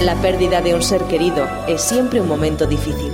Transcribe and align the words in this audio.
La 0.00 0.14
pérdida 0.14 0.62
de 0.62 0.74
un 0.74 0.82
ser 0.82 1.02
querido 1.04 1.46
es 1.68 1.82
siempre 1.82 2.22
un 2.22 2.28
momento 2.28 2.66
difícil, 2.66 3.12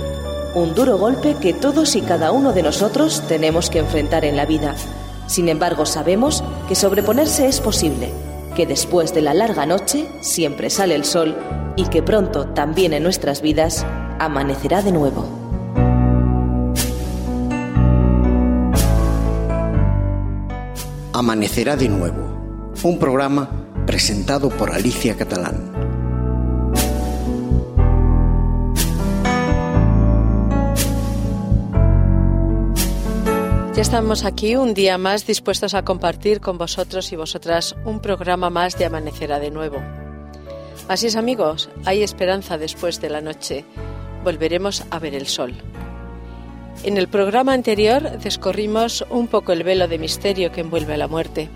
un 0.55 0.73
duro 0.73 0.97
golpe 0.97 1.35
que 1.35 1.53
todos 1.53 1.97
y 1.97 2.01
cada 2.01 2.31
uno 2.31 2.53
de 2.53 2.63
nosotros 2.63 3.23
tenemos 3.27 3.69
que 3.69 3.79
enfrentar 3.79 4.23
en 4.23 4.37
la 4.37 4.45
vida. 4.45 4.73
Sin 5.27 5.49
embargo, 5.49 5.85
sabemos 5.85 6.45
que 6.69 6.75
sobreponerse 6.75 7.49
es 7.49 7.59
posible, 7.59 8.09
que 8.55 8.65
después 8.65 9.13
de 9.13 9.21
la 9.21 9.33
larga 9.33 9.65
noche 9.65 10.07
siempre 10.21 10.69
sale 10.69 10.95
el 10.95 11.03
sol 11.03 11.35
y 11.75 11.87
que 11.87 12.01
pronto 12.01 12.47
también 12.47 12.93
en 12.93 13.03
nuestras 13.03 13.41
vidas 13.41 13.85
amanecerá 14.17 14.81
de 14.81 14.93
nuevo. 14.93 15.25
Amanecerá 21.11 21.75
de 21.75 21.89
nuevo, 21.89 22.71
un 22.81 22.97
programa 22.97 23.49
presentado 23.85 24.49
por 24.49 24.71
Alicia 24.71 25.17
Catalán. 25.17 25.76
Ya 33.77 33.83
estamos 33.83 34.25
aquí 34.25 34.55
un 34.55 34.73
día 34.73 34.97
más 34.97 35.27
dispuestos 35.27 35.75
a 35.75 35.85
compartir 35.85 36.41
con 36.41 36.57
vosotros 36.57 37.11
y 37.11 37.15
vosotras 37.15 37.75
un 37.85 37.99
programa 37.99 38.49
más 38.49 38.75
de 38.75 38.85
Amanecerá 38.85 39.39
de 39.39 39.51
nuevo. 39.51 39.77
Así 40.87 41.05
es 41.05 41.15
amigos, 41.15 41.69
hay 41.85 42.01
esperanza 42.01 42.57
después 42.57 42.99
de 43.01 43.11
la 43.11 43.21
noche. 43.21 43.65
Volveremos 44.23 44.83
a 44.89 44.97
ver 44.97 45.13
el 45.13 45.27
sol. 45.27 45.53
En 46.83 46.97
el 46.97 47.07
programa 47.07 47.53
anterior 47.53 48.17
descorrimos 48.17 49.05
un 49.11 49.27
poco 49.27 49.51
el 49.51 49.61
velo 49.61 49.87
de 49.87 49.99
misterio 49.99 50.51
que 50.51 50.61
envuelve 50.61 50.95
a 50.95 50.97
la 50.97 51.07
muerte. 51.07 51.47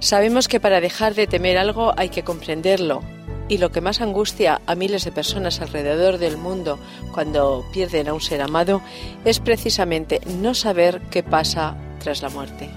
Sabemos 0.00 0.48
que 0.48 0.60
para 0.60 0.80
dejar 0.80 1.14
de 1.14 1.26
temer 1.26 1.58
algo 1.58 1.92
hay 1.98 2.08
que 2.08 2.24
comprenderlo, 2.24 3.02
y 3.48 3.58
lo 3.58 3.70
que 3.70 3.80
más 3.80 4.00
angustia 4.00 4.60
a 4.66 4.74
miles 4.74 5.04
de 5.04 5.12
personas 5.12 5.60
alrededor 5.60 6.18
del 6.18 6.36
mundo 6.36 6.78
cuando 7.12 7.64
pierden 7.72 8.08
a 8.08 8.14
un 8.14 8.20
ser 8.20 8.42
amado 8.42 8.82
es 9.24 9.40
precisamente 9.40 10.20
no 10.26 10.54
saber 10.54 11.00
qué 11.10 11.22
pasa 11.22 11.76
tras 11.98 12.22
la 12.22 12.28
muerte. 12.28 12.70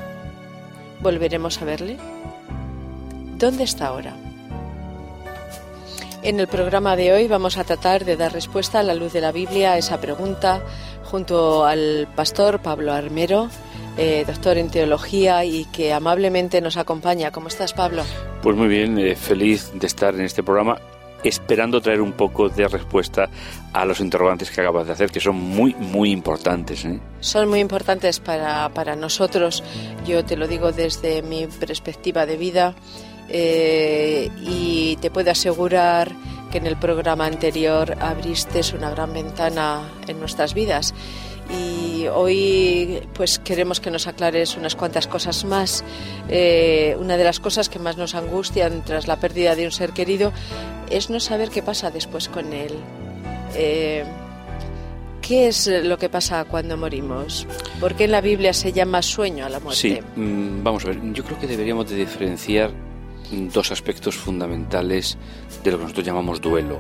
¿Volveremos 1.02 1.62
a 1.62 1.66
verle? 1.66 1.98
¿Dónde 3.38 3.64
está 3.64 3.88
ahora? 3.88 4.16
En 6.24 6.40
el 6.40 6.48
programa 6.48 6.96
de 6.96 7.12
hoy 7.12 7.28
vamos 7.28 7.58
a 7.58 7.64
tratar 7.64 8.06
de 8.06 8.16
dar 8.16 8.32
respuesta 8.32 8.80
a 8.80 8.84
la 8.84 8.94
luz 8.94 9.12
de 9.12 9.22
la 9.22 9.32
Biblia 9.32 9.74
a 9.74 9.78
esa 9.78 10.00
pregunta 10.00 10.62
junto 11.04 11.66
al 11.66 12.08
pastor 12.16 12.62
Pablo 12.62 12.94
Armero, 12.94 13.50
eh, 13.98 14.24
doctor 14.28 14.58
en 14.58 14.70
teología 14.70 15.44
y 15.44 15.66
que 15.66 15.92
amablemente 15.92 16.62
nos 16.62 16.78
acompaña. 16.78 17.32
¿Cómo 17.32 17.48
estás, 17.48 17.74
Pablo? 17.74 18.04
Pues 18.42 18.56
muy 18.56 18.68
bien, 18.68 18.98
eh, 18.98 19.16
feliz 19.16 19.72
de 19.74 19.86
estar 19.86 20.16
en 20.16 20.22
este 20.22 20.42
programa 20.42 20.80
esperando 21.24 21.80
traer 21.80 22.02
un 22.02 22.14
poco 22.14 22.50
de 22.50 22.68
respuesta 22.68 23.30
a 23.72 23.86
los 23.86 24.00
interrogantes 24.00 24.50
que 24.50 24.62
acabas 24.62 24.88
de 24.88 24.94
hacer, 24.94 25.12
que 25.12 25.20
son 25.20 25.36
muy, 25.36 25.76
muy 25.76 26.10
importantes. 26.10 26.84
¿eh? 26.84 27.00
Son 27.20 27.48
muy 27.48 27.60
importantes 27.60 28.20
para, 28.20 28.70
para, 28.70 28.96
nosotros. 28.96 29.64
Yo 30.08 30.26
te 30.26 30.36
lo 30.36 30.48
digo 30.48 30.72
desde 30.72 31.22
mi 31.22 31.46
perspectiva 31.46 32.26
de 32.26 32.38
vida 32.38 32.74
y 33.30 34.98
te 35.00 35.12
puedo 35.12 35.30
asegurar 35.30 36.12
que 36.52 36.58
en 36.58 36.66
el 36.66 36.78
programa 36.78 37.28
anterior 37.28 37.96
abriste 38.02 38.62
una 38.76 38.90
gran 38.90 39.14
ventana 39.14 39.82
en 40.08 40.20
nuestras 40.20 40.54
vidas 40.54 40.94
y 41.50 42.08
hoy 42.08 43.02
pues 43.14 43.40
queremos 43.40 43.80
que 43.80 43.92
nos 43.92 44.08
aclares 44.08 44.58
unas 44.58 44.76
cuantas 44.76 45.08
cosas 45.08 45.44
más. 45.46 45.84
Eh, 46.30 46.96
una 47.00 47.18
de 47.18 47.24
las 47.24 47.40
cosas 47.40 47.70
que 47.70 47.80
más 47.80 47.98
nos 47.98 48.16
angustian 48.16 48.84
tras 48.86 49.08
la 49.08 49.18
pérdida 49.18 49.56
de 49.56 49.66
un 49.66 49.72
ser 49.72 49.92
querido 49.92 50.32
es 50.90 51.10
no 51.10 51.20
saber 51.20 51.50
qué 51.50 51.62
pasa 51.62 51.92
después 51.92 52.30
con 52.30 52.54
él. 52.54 52.74
Eh, 53.56 54.04
¿Qué 55.22 55.48
es 55.48 55.68
lo 55.68 55.98
que 55.98 56.10
pasa 56.10 56.44
cuando 56.46 56.76
morimos? 56.78 57.48
¿Por 57.80 57.96
qué 57.96 58.06
en 58.06 58.12
la 58.12 58.22
Biblia 58.22 58.54
se 58.54 58.74
llama 58.74 59.02
sueño 59.02 59.46
a 59.46 59.50
la 59.50 59.60
muerte? 59.60 59.80
Sí, 59.80 60.00
mm, 60.16 60.64
vamos 60.64 60.84
a 60.84 60.90
ver, 60.90 61.00
yo 61.14 61.24
creo 61.24 61.40
que 61.40 61.48
deberíamos 61.48 61.90
de 61.90 61.96
diferenciar 61.96 62.72
dos 63.54 63.72
aspectos 63.72 64.16
fundamentales 64.16 65.18
de 65.64 65.72
lo 65.72 65.78
que 65.78 65.84
nosotros 65.84 66.06
llamamos 66.06 66.42
duelo. 66.42 66.80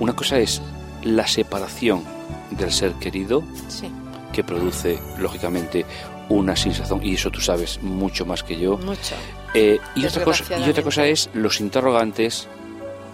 Una 0.00 0.14
cosa 0.14 0.38
es 0.38 0.62
la 1.02 1.26
separación 1.26 2.15
del 2.50 2.72
ser 2.72 2.92
querido, 2.94 3.42
que 4.32 4.44
produce, 4.44 4.98
lógicamente, 5.18 5.84
una 6.28 6.56
sensación, 6.56 7.00
y 7.04 7.14
eso 7.14 7.30
tú 7.30 7.40
sabes 7.40 7.82
mucho 7.82 8.26
más 8.26 8.42
que 8.42 8.58
yo. 8.58 8.76
Mucho. 8.78 9.14
Eh, 9.54 9.78
y, 9.94 10.04
otra 10.04 10.24
cosa, 10.24 10.58
y 10.58 10.68
otra 10.68 10.82
cosa 10.82 11.06
es 11.06 11.30
los 11.34 11.60
interrogantes 11.60 12.48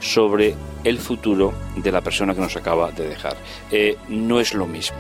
sobre 0.00 0.54
el 0.82 0.98
futuro 0.98 1.53
de 1.76 1.93
la 1.93 2.00
persona 2.00 2.34
que 2.34 2.41
nos 2.41 2.56
acaba 2.56 2.91
de 2.91 3.09
dejar. 3.09 3.37
Eh, 3.70 3.97
no 4.09 4.41
es 4.41 4.54
lo 4.54 4.66
mismo. 4.66 4.98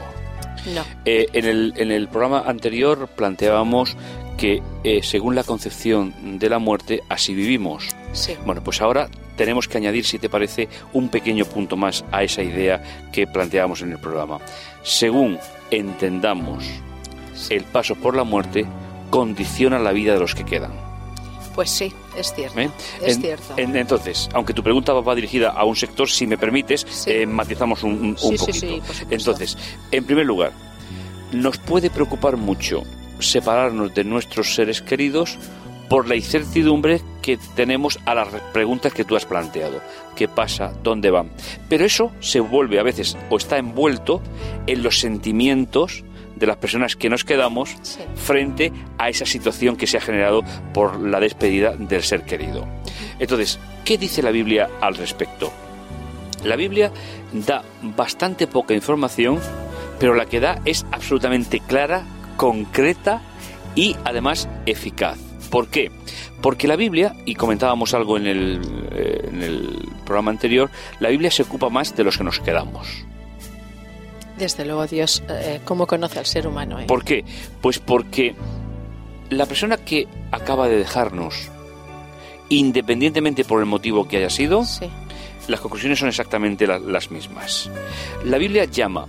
No. 0.72 0.84
Eh, 1.04 1.26
en, 1.32 1.44
el, 1.44 1.74
en 1.76 1.90
el 1.90 2.06
programa 2.08 2.44
anterior 2.46 3.08
planteábamos 3.08 3.96
que 4.38 4.62
según 5.02 5.34
la 5.34 5.44
concepción 5.44 6.38
de 6.38 6.48
la 6.48 6.58
muerte, 6.58 7.02
así 7.08 7.34
vivimos. 7.34 7.88
Sí. 8.12 8.36
Bueno, 8.44 8.62
pues 8.62 8.80
ahora 8.80 9.08
tenemos 9.36 9.68
que 9.68 9.78
añadir, 9.78 10.04
si 10.04 10.18
te 10.18 10.28
parece, 10.28 10.68
un 10.92 11.08
pequeño 11.08 11.44
punto 11.44 11.76
más 11.76 12.04
a 12.12 12.22
esa 12.22 12.42
idea 12.42 13.08
que 13.12 13.26
planteamos 13.26 13.82
en 13.82 13.92
el 13.92 13.98
programa. 13.98 14.38
Según 14.82 15.38
entendamos 15.70 16.64
el 17.50 17.64
paso 17.64 17.94
por 17.96 18.16
la 18.16 18.24
muerte, 18.24 18.66
condiciona 19.10 19.78
la 19.78 19.92
vida 19.92 20.14
de 20.14 20.20
los 20.20 20.34
que 20.34 20.44
quedan. 20.44 20.72
Pues 21.54 21.70
sí, 21.70 21.92
es 22.16 22.32
cierto. 22.34 22.58
¿Eh? 22.58 22.70
Es 23.02 23.20
cierto. 23.20 23.54
entonces, 23.56 24.28
aunque 24.32 24.54
tu 24.54 24.62
pregunta 24.62 24.92
va 24.94 25.14
dirigida 25.14 25.50
a 25.50 25.64
un 25.64 25.76
sector, 25.76 26.08
si 26.08 26.26
me 26.26 26.38
permites, 26.38 27.06
eh, 27.06 27.26
matizamos 27.26 27.82
un, 27.82 28.16
un, 28.22 28.36
poquito. 28.36 28.82
entonces, 29.10 29.58
en 29.90 30.04
primer 30.04 30.24
lugar, 30.24 30.52
nos 31.32 31.58
puede 31.58 31.90
preocupar 31.90 32.36
mucho 32.38 32.84
separarnos 33.18 33.94
de 33.94 34.04
nuestros 34.04 34.54
seres 34.54 34.80
queridos 34.80 35.38
por 35.92 36.08
la 36.08 36.16
incertidumbre 36.16 37.02
que 37.20 37.36
tenemos 37.54 37.98
a 38.06 38.14
las 38.14 38.28
preguntas 38.54 38.94
que 38.94 39.04
tú 39.04 39.14
has 39.14 39.26
planteado. 39.26 39.82
¿Qué 40.16 40.26
pasa? 40.26 40.72
¿Dónde 40.82 41.10
van? 41.10 41.28
Pero 41.68 41.84
eso 41.84 42.12
se 42.18 42.40
vuelve 42.40 42.80
a 42.80 42.82
veces 42.82 43.14
o 43.28 43.36
está 43.36 43.58
envuelto 43.58 44.22
en 44.66 44.82
los 44.82 45.00
sentimientos 45.00 46.02
de 46.34 46.46
las 46.46 46.56
personas 46.56 46.96
que 46.96 47.10
nos 47.10 47.24
quedamos 47.24 47.76
frente 48.14 48.72
a 48.96 49.10
esa 49.10 49.26
situación 49.26 49.76
que 49.76 49.86
se 49.86 49.98
ha 49.98 50.00
generado 50.00 50.42
por 50.72 50.98
la 50.98 51.20
despedida 51.20 51.76
del 51.76 52.02
ser 52.02 52.22
querido. 52.22 52.66
Entonces, 53.18 53.58
¿qué 53.84 53.98
dice 53.98 54.22
la 54.22 54.30
Biblia 54.30 54.70
al 54.80 54.94
respecto? 54.94 55.52
La 56.42 56.56
Biblia 56.56 56.90
da 57.34 57.64
bastante 57.82 58.46
poca 58.46 58.72
información, 58.72 59.40
pero 60.00 60.14
la 60.14 60.24
que 60.24 60.40
da 60.40 60.58
es 60.64 60.86
absolutamente 60.90 61.60
clara, 61.60 62.06
concreta 62.38 63.20
y 63.74 63.94
además 64.06 64.48
eficaz. 64.64 65.31
¿Por 65.52 65.68
qué? 65.68 65.90
Porque 66.40 66.66
la 66.66 66.76
Biblia, 66.76 67.14
y 67.26 67.34
comentábamos 67.34 67.92
algo 67.92 68.16
en 68.16 68.26
el, 68.26 68.88
eh, 68.90 69.28
en 69.28 69.42
el 69.42 69.86
programa 70.06 70.30
anterior, 70.30 70.70
la 70.98 71.10
Biblia 71.10 71.30
se 71.30 71.42
ocupa 71.42 71.68
más 71.68 71.94
de 71.94 72.04
los 72.04 72.16
que 72.16 72.24
nos 72.24 72.40
quedamos. 72.40 72.88
Desde 74.38 74.64
luego, 74.64 74.86
Dios, 74.86 75.22
eh, 75.28 75.60
¿cómo 75.66 75.86
conoce 75.86 76.18
al 76.18 76.24
ser 76.24 76.46
humano? 76.46 76.80
Eh? 76.80 76.86
¿Por 76.86 77.04
qué? 77.04 77.26
Pues 77.60 77.78
porque 77.80 78.34
la 79.28 79.44
persona 79.44 79.76
que 79.76 80.08
acaba 80.30 80.68
de 80.68 80.78
dejarnos, 80.78 81.50
independientemente 82.48 83.44
por 83.44 83.60
el 83.60 83.66
motivo 83.66 84.08
que 84.08 84.16
haya 84.16 84.30
sido, 84.30 84.64
las 85.48 85.60
conclusiones 85.60 85.98
son 85.98 86.08
exactamente 86.08 86.66
las 86.66 87.10
mismas. 87.10 87.70
La 88.24 88.38
Biblia 88.38 88.64
llama 88.64 89.06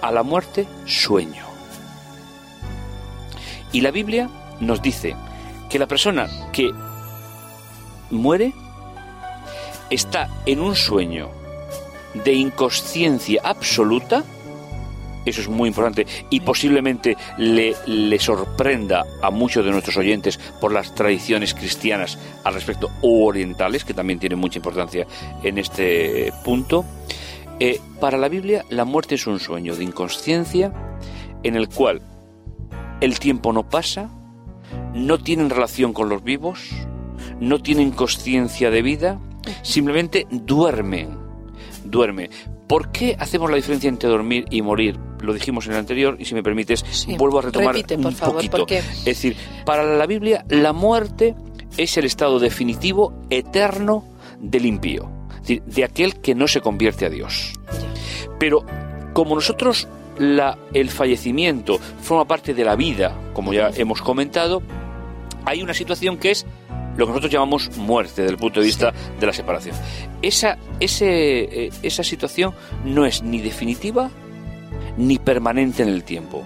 a 0.00 0.12
la 0.12 0.22
muerte 0.22 0.64
sueño. 0.86 1.44
Y 3.72 3.80
la 3.80 3.90
Biblia 3.90 4.30
nos 4.60 4.80
dice 4.80 5.16
que 5.72 5.78
la 5.78 5.88
persona 5.88 6.28
que 6.52 6.70
muere 8.10 8.52
está 9.88 10.28
en 10.44 10.60
un 10.60 10.76
sueño 10.76 11.30
de 12.12 12.34
inconsciencia 12.34 13.40
absoluta, 13.42 14.22
eso 15.24 15.40
es 15.40 15.48
muy 15.48 15.68
importante 15.68 16.06
y 16.28 16.40
posiblemente 16.40 17.16
le, 17.38 17.74
le, 17.86 18.18
sorprenda 18.18 19.02
a 19.22 19.30
muchos 19.30 19.64
de 19.64 19.70
nuestros 19.70 19.96
oyentes 19.96 20.38
por 20.60 20.72
las 20.72 20.94
tradiciones 20.94 21.54
cristianas 21.54 22.18
al 22.44 22.52
respecto 22.52 22.90
o 23.00 23.24
orientales, 23.24 23.82
que 23.82 23.94
también 23.94 24.18
tienen 24.18 24.38
mucha 24.38 24.58
importancia 24.58 25.06
en 25.42 25.56
este 25.56 26.34
punto. 26.44 26.84
Eh, 27.60 27.80
para 27.98 28.18
la 28.18 28.28
Biblia, 28.28 28.66
la 28.68 28.84
muerte 28.84 29.14
es 29.14 29.26
un 29.26 29.40
sueño 29.40 29.74
de 29.74 29.84
inconsciencia 29.84 30.70
en 31.42 31.56
el 31.56 31.70
cual 31.70 32.02
el 33.00 33.18
tiempo 33.18 33.54
no 33.54 33.66
pasa, 33.66 34.10
no 34.94 35.18
tienen 35.18 35.50
relación 35.50 35.92
con 35.92 36.08
los 36.08 36.22
vivos, 36.22 36.70
no 37.40 37.60
tienen 37.60 37.90
conciencia 37.90 38.70
de 38.70 38.82
vida, 38.82 39.20
simplemente 39.62 40.26
duermen, 40.30 41.18
duermen. 41.84 42.30
¿Por 42.66 42.90
qué 42.90 43.16
hacemos 43.18 43.50
la 43.50 43.56
diferencia 43.56 43.88
entre 43.88 44.08
dormir 44.08 44.46
y 44.50 44.62
morir? 44.62 44.98
Lo 45.20 45.34
dijimos 45.34 45.66
en 45.66 45.72
el 45.72 45.78
anterior 45.78 46.16
y 46.18 46.24
si 46.24 46.34
me 46.34 46.42
permites 46.42 47.06
vuelvo 47.18 47.38
a 47.38 47.42
retomar 47.42 47.76
un 47.76 48.14
poquito. 48.14 48.66
Es 48.68 49.04
decir, 49.04 49.36
para 49.64 49.84
la 49.84 50.06
Biblia 50.06 50.44
la 50.48 50.72
muerte 50.72 51.34
es 51.76 51.96
el 51.96 52.04
estado 52.04 52.38
definitivo, 52.38 53.12
eterno 53.30 54.04
del 54.40 54.66
impío. 54.66 55.10
de 55.44 55.84
aquel 55.84 56.20
que 56.20 56.34
no 56.34 56.46
se 56.46 56.60
convierte 56.60 57.04
a 57.04 57.10
Dios. 57.10 57.52
Pero 58.38 58.64
como 59.12 59.34
nosotros 59.34 59.88
la, 60.18 60.58
el 60.72 60.90
fallecimiento 60.90 61.78
forma 62.00 62.26
parte 62.26 62.54
de 62.54 62.64
la 62.64 62.76
vida, 62.76 63.16
como 63.34 63.52
ya 63.52 63.70
hemos 63.74 64.02
comentado, 64.02 64.62
hay 65.44 65.62
una 65.62 65.74
situación 65.74 66.18
que 66.18 66.30
es 66.30 66.46
lo 66.96 67.06
que 67.06 67.10
nosotros 67.10 67.32
llamamos 67.32 67.76
muerte 67.76 68.22
desde 68.22 68.34
el 68.34 68.38
punto 68.38 68.60
de 68.60 68.66
vista 68.66 68.92
de 69.18 69.26
la 69.26 69.32
separación. 69.32 69.74
Esa, 70.20 70.58
ese, 70.80 71.66
eh, 71.66 71.70
esa 71.82 72.04
situación 72.04 72.54
no 72.84 73.06
es 73.06 73.22
ni 73.22 73.40
definitiva 73.40 74.10
ni 74.96 75.18
permanente 75.18 75.82
en 75.82 75.88
el 75.88 76.04
tiempo, 76.04 76.44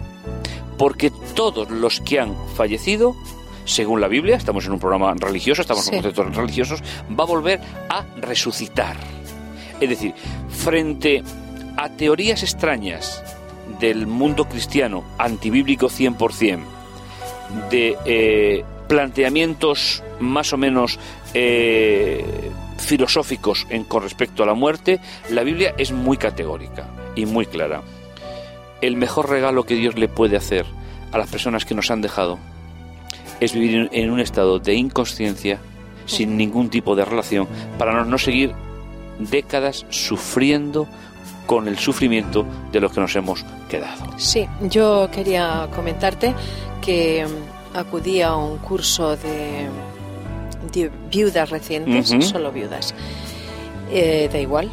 porque 0.78 1.10
todos 1.34 1.70
los 1.70 2.00
que 2.00 2.20
han 2.20 2.34
fallecido, 2.54 3.16
según 3.64 4.00
la 4.00 4.08
Biblia, 4.08 4.36
estamos 4.36 4.66
en 4.66 4.72
un 4.72 4.78
programa 4.78 5.12
religioso, 5.14 5.62
estamos 5.62 5.88
en 5.88 5.94
conceptos 5.94 6.36
religiosos, 6.36 6.82
va 7.18 7.24
a 7.24 7.26
volver 7.26 7.60
a 7.88 8.04
resucitar. 8.18 8.96
Es 9.80 9.88
decir, 9.88 10.14
frente 10.48 11.22
a 11.76 11.88
teorías 11.90 12.42
extrañas 12.42 13.22
del 13.80 14.06
mundo 14.06 14.48
cristiano, 14.48 15.04
antibíblico 15.18 15.88
100%, 15.88 16.60
de 17.70 17.96
eh, 18.04 18.64
planteamientos 18.88 20.02
más 20.20 20.52
o 20.52 20.56
menos 20.56 20.98
eh, 21.34 22.24
filosóficos 22.78 23.66
en, 23.70 23.84
con 23.84 24.02
respecto 24.02 24.42
a 24.42 24.46
la 24.46 24.54
muerte, 24.54 25.00
la 25.30 25.42
Biblia 25.42 25.74
es 25.78 25.92
muy 25.92 26.16
categórica 26.16 26.88
y 27.14 27.26
muy 27.26 27.46
clara. 27.46 27.82
El 28.80 28.96
mejor 28.96 29.30
regalo 29.30 29.64
que 29.64 29.74
Dios 29.74 29.96
le 29.96 30.08
puede 30.08 30.36
hacer 30.36 30.66
a 31.12 31.18
las 31.18 31.28
personas 31.28 31.64
que 31.64 31.74
nos 31.74 31.90
han 31.90 32.02
dejado 32.02 32.38
es 33.40 33.52
vivir 33.52 33.88
en 33.92 34.10
un 34.10 34.20
estado 34.20 34.58
de 34.58 34.74
inconsciencia, 34.74 35.58
sin 36.06 36.36
ningún 36.36 36.70
tipo 36.70 36.94
de 36.94 37.04
relación, 37.04 37.48
para 37.78 38.04
no 38.04 38.18
seguir 38.18 38.52
décadas 39.18 39.86
sufriendo 39.90 40.86
con 41.46 41.68
el 41.68 41.78
sufrimiento 41.78 42.44
de 42.72 42.80
los 42.80 42.92
que 42.92 43.00
nos 43.00 43.14
hemos 43.16 43.44
quedado. 43.68 44.04
Sí, 44.18 44.46
yo 44.62 45.08
quería 45.12 45.68
comentarte 45.74 46.34
que 46.80 47.26
acudí 47.76 48.22
a 48.22 48.34
un 48.34 48.58
curso 48.58 49.16
de, 49.16 49.68
viudas 51.10 51.50
recientes, 51.50 52.14
solo 52.26 52.52
viudas. 52.52 52.94
Eh, 53.90 54.28
da 54.32 54.40
igual, 54.40 54.70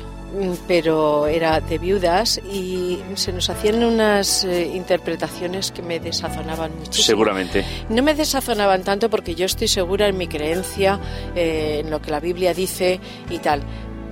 pero 0.68 1.28
era 1.28 1.62
de 1.62 1.78
viudas 1.78 2.40
y 2.40 3.00
se 3.14 3.32
nos 3.32 3.50
hacían 3.50 3.84
unas 3.84 4.44
eh, 4.44 4.72
interpretaciones 4.74 5.72
que 5.72 5.84
me 5.84 6.00
desazonaban 6.00 6.72
muchísimo. 6.76 7.06
Seguramente. 7.06 7.64
No 7.90 8.02
me 8.02 8.16
desazonaban 8.16 8.84
tanto 8.84 9.10
porque 9.10 9.36
yo 9.36 9.46
estoy 9.46 9.68
segura 9.68 10.08
en 10.08 10.18
mi 10.18 10.28
creencia, 10.28 11.00
eh, 11.36 11.82
en 11.84 11.92
lo 11.92 12.02
que 12.02 12.10
la 12.10 12.20
Biblia 12.20 12.54
dice 12.54 13.00
y 13.30 13.38
tal, 13.38 13.62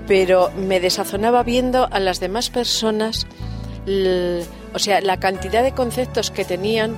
pero 0.07 0.51
me 0.55 0.79
desazonaba 0.79 1.41
viendo 1.41 1.87
a 1.91 1.99
las 1.99 2.19
demás 2.19 2.51
personas, 2.51 3.25
o 4.73 4.79
sea, 4.79 5.01
la 5.01 5.19
cantidad 5.19 5.63
de 5.63 5.71
conceptos 5.71 6.29
que 6.29 6.45
tenían 6.45 6.95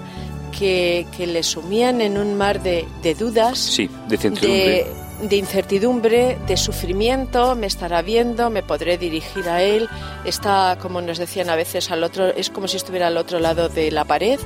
que, 0.57 1.05
que 1.15 1.27
le 1.27 1.43
sumían 1.43 2.01
en 2.01 2.17
un 2.17 2.35
mar 2.35 2.61
de, 2.61 2.85
dudas, 3.17 3.59
sí, 3.59 3.89
de, 4.07 4.85
de, 5.27 5.35
incertidumbre, 5.35 6.37
de 6.47 6.57
sufrimiento, 6.57 7.55
me 7.55 7.67
estará 7.67 8.01
viendo, 8.01 8.49
me 8.49 8.63
podré 8.63 8.97
dirigir 8.97 9.49
a 9.49 9.61
él, 9.63 9.89
está, 10.25 10.77
como 10.81 11.01
nos 11.01 11.17
decían 11.17 11.49
a 11.49 11.55
veces, 11.55 11.91
al 11.91 12.03
otro, 12.03 12.27
es 12.27 12.49
como 12.49 12.67
si 12.67 12.77
estuviera 12.77 13.07
al 13.07 13.17
otro 13.17 13.39
lado 13.39 13.69
de 13.69 13.91
la 13.91 14.05
pared, 14.05 14.39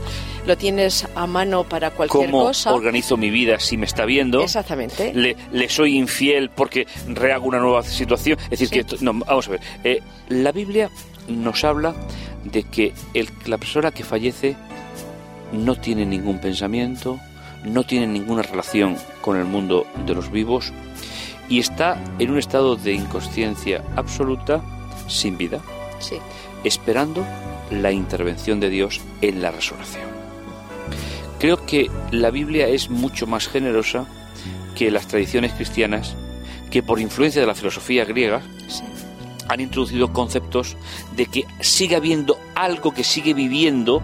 lo 0.46 0.58
tienes 0.58 1.08
a 1.16 1.28
mano 1.28 1.64
para 1.66 1.92
cualquier 1.92 2.32
¿Cómo 2.32 2.46
cosa. 2.46 2.74
organizo 2.74 3.18
mi 3.18 3.30
vida 3.30 3.60
si 3.60 3.78
me 3.78 3.86
está 3.86 4.06
viendo? 4.06 4.42
Exactamente. 4.42 5.14
Le, 5.14 5.36
le 5.52 5.70
soy 5.70 5.98
infiel 5.98 6.50
porque 6.50 6.88
rehago 7.08 7.48
una 7.48 7.60
nueva 7.60 7.84
situación. 7.84 8.38
Es 8.50 8.60
decir, 8.60 8.86
que, 8.86 8.96
no, 9.02 9.14
vamos 9.14 9.48
a 9.48 9.52
ver, 9.52 9.62
eh, 9.84 10.02
la 10.30 10.52
Biblia 10.52 10.90
nos 11.28 11.64
habla 11.64 11.94
de 12.46 12.64
que 12.64 12.94
el, 13.14 13.30
la 13.46 13.58
persona 13.58 13.92
que 13.92 14.04
fallece 14.04 14.56
no 15.52 15.76
tiene 15.76 16.06
ningún 16.06 16.40
pensamiento, 16.40 17.20
no 17.64 17.84
tiene 17.84 18.08
ninguna 18.08 18.42
relación 18.42 18.98
con 19.22 19.38
el 19.38 19.46
mundo 19.46 19.86
de 20.06 20.14
los 20.14 20.32
vivos 20.32 20.74
y 21.50 21.60
está 21.60 22.02
en 22.20 22.32
un 22.32 22.38
estado 22.38 22.76
de 22.76 22.94
inconsciencia 22.94 23.84
absoluta, 23.96 24.62
sin 25.08 25.38
vida, 25.38 25.62
esperando 26.64 27.26
la 27.72 27.92
intervención 27.92 28.60
de 28.60 28.70
Dios 28.70 29.02
en 29.22 29.42
la 29.42 29.52
resurrección. 29.52 30.06
Creo 31.40 31.66
que 31.66 31.90
la 32.12 32.32
Biblia 32.32 32.68
es 32.68 32.90
mucho 32.90 33.28
más 33.28 33.48
generosa 33.48 34.06
que 34.76 34.92
las 34.92 35.08
tradiciones 35.08 35.54
cristianas 35.54 36.16
que 36.72 36.84
por 36.84 37.00
influencia 37.00 37.42
de 37.42 37.48
la 37.48 37.56
filosofía 37.56 38.06
griega 38.06 38.42
han 39.48 39.60
introducido 39.60 40.12
conceptos 40.14 40.76
de 41.16 41.26
que 41.26 41.46
sigue 41.60 41.96
habiendo 41.96 42.38
algo 42.56 42.94
que 42.94 43.04
sigue 43.04 43.34
viviendo 43.34 44.02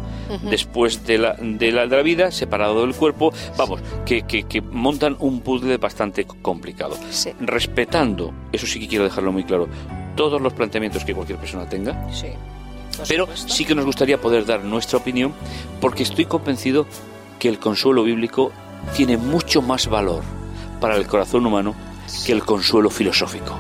después 0.50 1.06
de 1.06 1.18
la, 1.18 1.36
de, 1.40 1.72
la, 1.72 1.88
de 1.88 1.98
la, 1.98 2.02
vida, 2.02 2.32
separado 2.32 2.82
del 2.82 2.96
cuerpo, 2.96 3.32
vamos, 3.58 3.82
que, 4.06 4.24
que, 4.24 4.62
montan 4.62 5.16
un 5.20 5.42
puzzle 5.42 5.78
bastante 5.78 6.26
complicado. 6.26 6.98
Respetando, 7.40 8.34
eso 8.52 8.66
sí 8.66 8.80
que 8.80 8.88
quiero 8.88 9.04
dejarlo 9.04 9.32
muy 9.32 9.44
claro, 9.44 9.68
todos 10.16 10.42
los 10.42 10.54
planteamientos 10.54 11.04
que 11.06 11.14
cualquier 11.14 11.40
persona 11.40 11.68
tenga. 11.68 12.08
Pero 13.08 13.28
sí 13.36 13.66
que 13.66 13.76
nos 13.76 13.86
gustaría 13.86 14.20
poder 14.20 14.46
dar 14.46 14.64
nuestra 14.64 15.00
opinión 15.00 15.34
porque 15.82 16.04
estoy 16.04 16.26
convencido 16.26 16.86
que 17.40 17.50
el 17.50 17.60
consuelo 17.60 18.04
bíblico 18.04 18.52
tiene 18.96 19.18
mucho 19.18 19.62
más 19.62 19.88
valor 19.88 20.24
para 20.80 20.96
el 20.96 21.08
corazón 21.08 21.46
humano 21.46 21.76
que 22.26 22.32
el 22.32 22.44
consuelo 22.44 22.90
filosófico. 22.90 23.58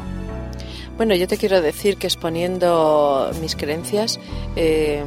Bueno, 0.98 1.16
yo 1.16 1.28
te 1.28 1.38
quiero 1.38 1.62
decir 1.62 1.98
que 1.98 2.08
exponiendo 2.08 3.32
mis 3.42 3.56
creencias, 3.56 4.20
eh, 4.56 5.04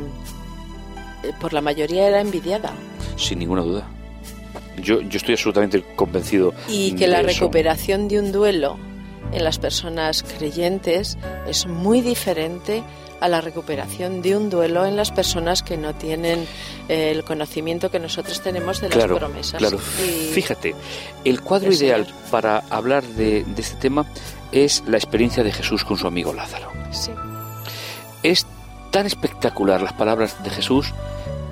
por 1.41 1.53
la 1.53 1.61
mayoría 1.61 2.09
era 2.09 2.21
envidiada. 2.21 2.73
Sin 3.17 3.39
ninguna 3.39 3.63
duda. 3.63 3.87
Yo, 4.83 5.01
yo 5.01 5.17
estoy 5.17 5.35
absolutamente 5.35 5.83
convencido. 5.95 6.53
Y 6.69 6.93
que 6.93 7.07
la 7.07 7.23
recuperación 7.23 8.09
de 8.09 8.19
un 8.19 8.33
duelo 8.33 8.79
en 9.33 9.45
las 9.45 9.59
personas 9.59 10.23
creyentes 10.23 11.17
es 11.47 11.67
muy 11.67 12.01
diferente 12.01 12.83
a 13.21 13.29
la 13.29 13.41
recuperación 13.41 14.23
de 14.23 14.37
un 14.37 14.51
duelo 14.51 14.87
en 14.87 14.97
las 14.97 15.11
personas 15.11 15.63
que 15.63 15.77
no 15.77 15.95
tienen 15.95 16.47
eh, 16.89 17.11
el 17.11 17.25
conocimiento 17.25 17.91
que 17.91 17.99
nosotros 17.99 18.41
tenemos 18.43 18.81
de 18.81 18.91
las 18.91 19.07
promesas. 19.07 19.59
Claro, 19.59 19.79
fíjate, 19.79 20.75
el 21.25 21.41
cuadro 21.41 21.73
ideal 21.73 22.07
para 22.31 22.65
hablar 22.71 23.03
de, 23.05 23.45
de, 23.45 23.63
este 23.63 23.77
tema 23.77 24.07
es 24.53 24.83
la 24.87 24.97
experiencia 24.97 25.43
de 25.43 25.53
Jesús 25.53 25.85
con 25.85 25.97
su 25.97 26.07
amigo 26.07 26.33
Lázaro. 26.33 26.71
Sí. 26.91 27.13
Es 28.23 28.47
tan 28.91 29.07
espectacular 29.07 29.83
las 29.83 29.93
palabras 29.93 30.43
de 30.43 30.51
Jesús 30.51 30.93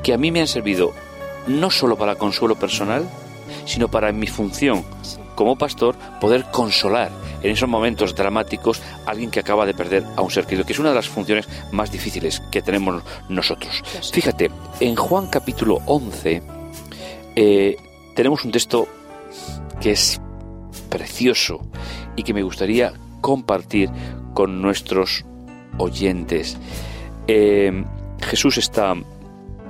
que 0.03 0.13
a 0.13 0.19
mí 0.19 0.31
me 0.31 0.41
han 0.41 0.49
servido 0.49 0.93
no 1.47 1.71
solo 1.71 1.97
para 1.97 2.17
consuelo 2.17 2.57
personal, 2.57 3.09
sino 3.67 3.91
para 3.91 4.13
mi 4.13 4.27
función 4.27 4.85
como 5.35 5.57
pastor 5.57 5.97
poder 6.21 6.45
consolar 6.51 7.11
en 7.43 7.51
esos 7.51 7.69
momentos 7.69 8.15
dramáticos 8.15 8.81
a 9.07 9.11
alguien 9.11 9.31
que 9.31 9.41
acaba 9.41 9.67
de 9.67 9.75
perder 9.75 10.05
a 10.17 10.23
un 10.23 10.31
ser 10.31 10.47
querido, 10.47 10.65
que 10.65 10.73
es 10.73 10.79
una 10.79 10.91
de 10.91 10.95
las 10.95 11.09
funciones 11.09 11.49
más 11.73 11.91
difíciles 11.91 12.41
que 12.51 12.63
tenemos 12.63 13.03
nosotros. 13.29 13.83
Fíjate, 14.13 14.51
en 14.81 14.97
Juan 14.97 15.29
capítulo 15.29 15.81
11 15.87 16.43
eh, 17.37 17.77
tenemos 18.15 18.45
un 18.45 18.53
texto 18.53 18.89
que 19.81 19.93
es 19.93 20.21
precioso 20.89 21.61
y 22.17 22.23
que 22.23 22.33
me 22.33 22.43
gustaría 22.43 22.93
compartir 23.21 23.91
con 24.33 24.63
nuestros 24.63 25.25
oyentes. 25.79 26.57
Eh, 27.27 27.85
Jesús 28.21 28.59
está 28.59 28.95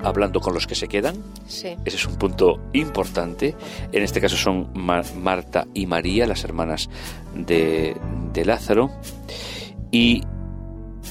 hablando 0.05 0.41
con 0.41 0.55
los 0.55 0.67
que 0.67 0.75
se 0.75 0.89
quedan. 0.89 1.17
Ese 1.47 1.77
es 1.85 2.07
un 2.07 2.17
punto 2.17 2.61
importante. 2.73 3.55
En 3.93 4.03
este 4.03 4.21
caso 4.21 4.37
son 4.37 4.71
Marta 4.75 5.67
y 5.75 5.87
María, 5.87 6.27
las 6.27 6.45
hermanas 6.45 6.89
de, 7.35 7.97
de 8.33 8.45
Lázaro. 8.45 8.91
Y 9.91 10.23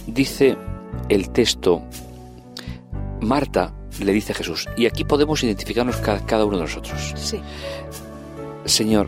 dice 0.07 0.57
el 1.09 1.29
texto, 1.31 1.83
Marta 3.21 3.73
le 3.99 4.11
dice 4.11 4.33
a 4.33 4.35
Jesús, 4.35 4.67
y 4.77 4.85
aquí 4.85 5.03
podemos 5.03 5.43
identificarnos 5.43 5.97
cada, 5.97 6.25
cada 6.25 6.45
uno 6.45 6.57
de 6.57 6.63
nosotros. 6.63 7.13
Sí. 7.15 7.39
Señor, 8.65 9.07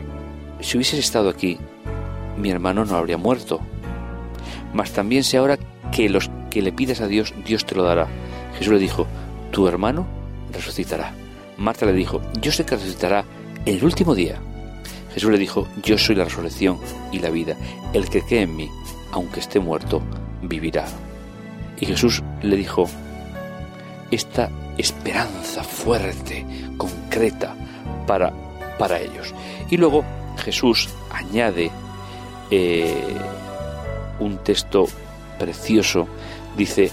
si 0.60 0.76
hubieses 0.76 0.98
estado 0.98 1.28
aquí, 1.28 1.58
mi 2.36 2.50
hermano 2.50 2.84
no 2.84 2.96
habría 2.96 3.16
muerto. 3.16 3.60
Mas 4.72 4.92
también 4.92 5.24
sé 5.24 5.38
ahora 5.38 5.58
que 5.90 6.08
los 6.08 6.30
que 6.50 6.62
le 6.62 6.72
pidas 6.72 7.00
a 7.00 7.06
Dios, 7.06 7.34
Dios 7.44 7.64
te 7.64 7.74
lo 7.74 7.82
dará. 7.82 8.08
Jesús 8.58 8.74
le 8.74 8.78
dijo, 8.78 9.06
tu 9.56 9.66
hermano 9.66 10.06
resucitará. 10.52 11.14
Marta 11.56 11.86
le 11.86 11.94
dijo, 11.94 12.20
yo 12.42 12.52
sé 12.52 12.66
que 12.66 12.76
resucitará 12.76 13.24
en 13.64 13.76
el 13.76 13.84
último 13.84 14.14
día. 14.14 14.38
Jesús 15.14 15.30
le 15.30 15.38
dijo, 15.38 15.66
yo 15.82 15.96
soy 15.96 16.14
la 16.14 16.24
resurrección 16.24 16.78
y 17.10 17.20
la 17.20 17.30
vida. 17.30 17.56
El 17.94 18.10
que 18.10 18.20
cree 18.20 18.42
en 18.42 18.54
mí, 18.54 18.68
aunque 19.12 19.40
esté 19.40 19.58
muerto, 19.58 20.02
vivirá. 20.42 20.84
Y 21.80 21.86
Jesús 21.86 22.22
le 22.42 22.54
dijo, 22.54 22.86
esta 24.10 24.50
esperanza 24.76 25.64
fuerte, 25.64 26.44
concreta, 26.76 27.54
para, 28.06 28.34
para 28.78 29.00
ellos. 29.00 29.32
Y 29.70 29.78
luego 29.78 30.04
Jesús 30.36 30.90
añade 31.10 31.70
eh, 32.50 33.16
un 34.20 34.36
texto 34.36 34.86
precioso, 35.38 36.08
dice, 36.58 36.90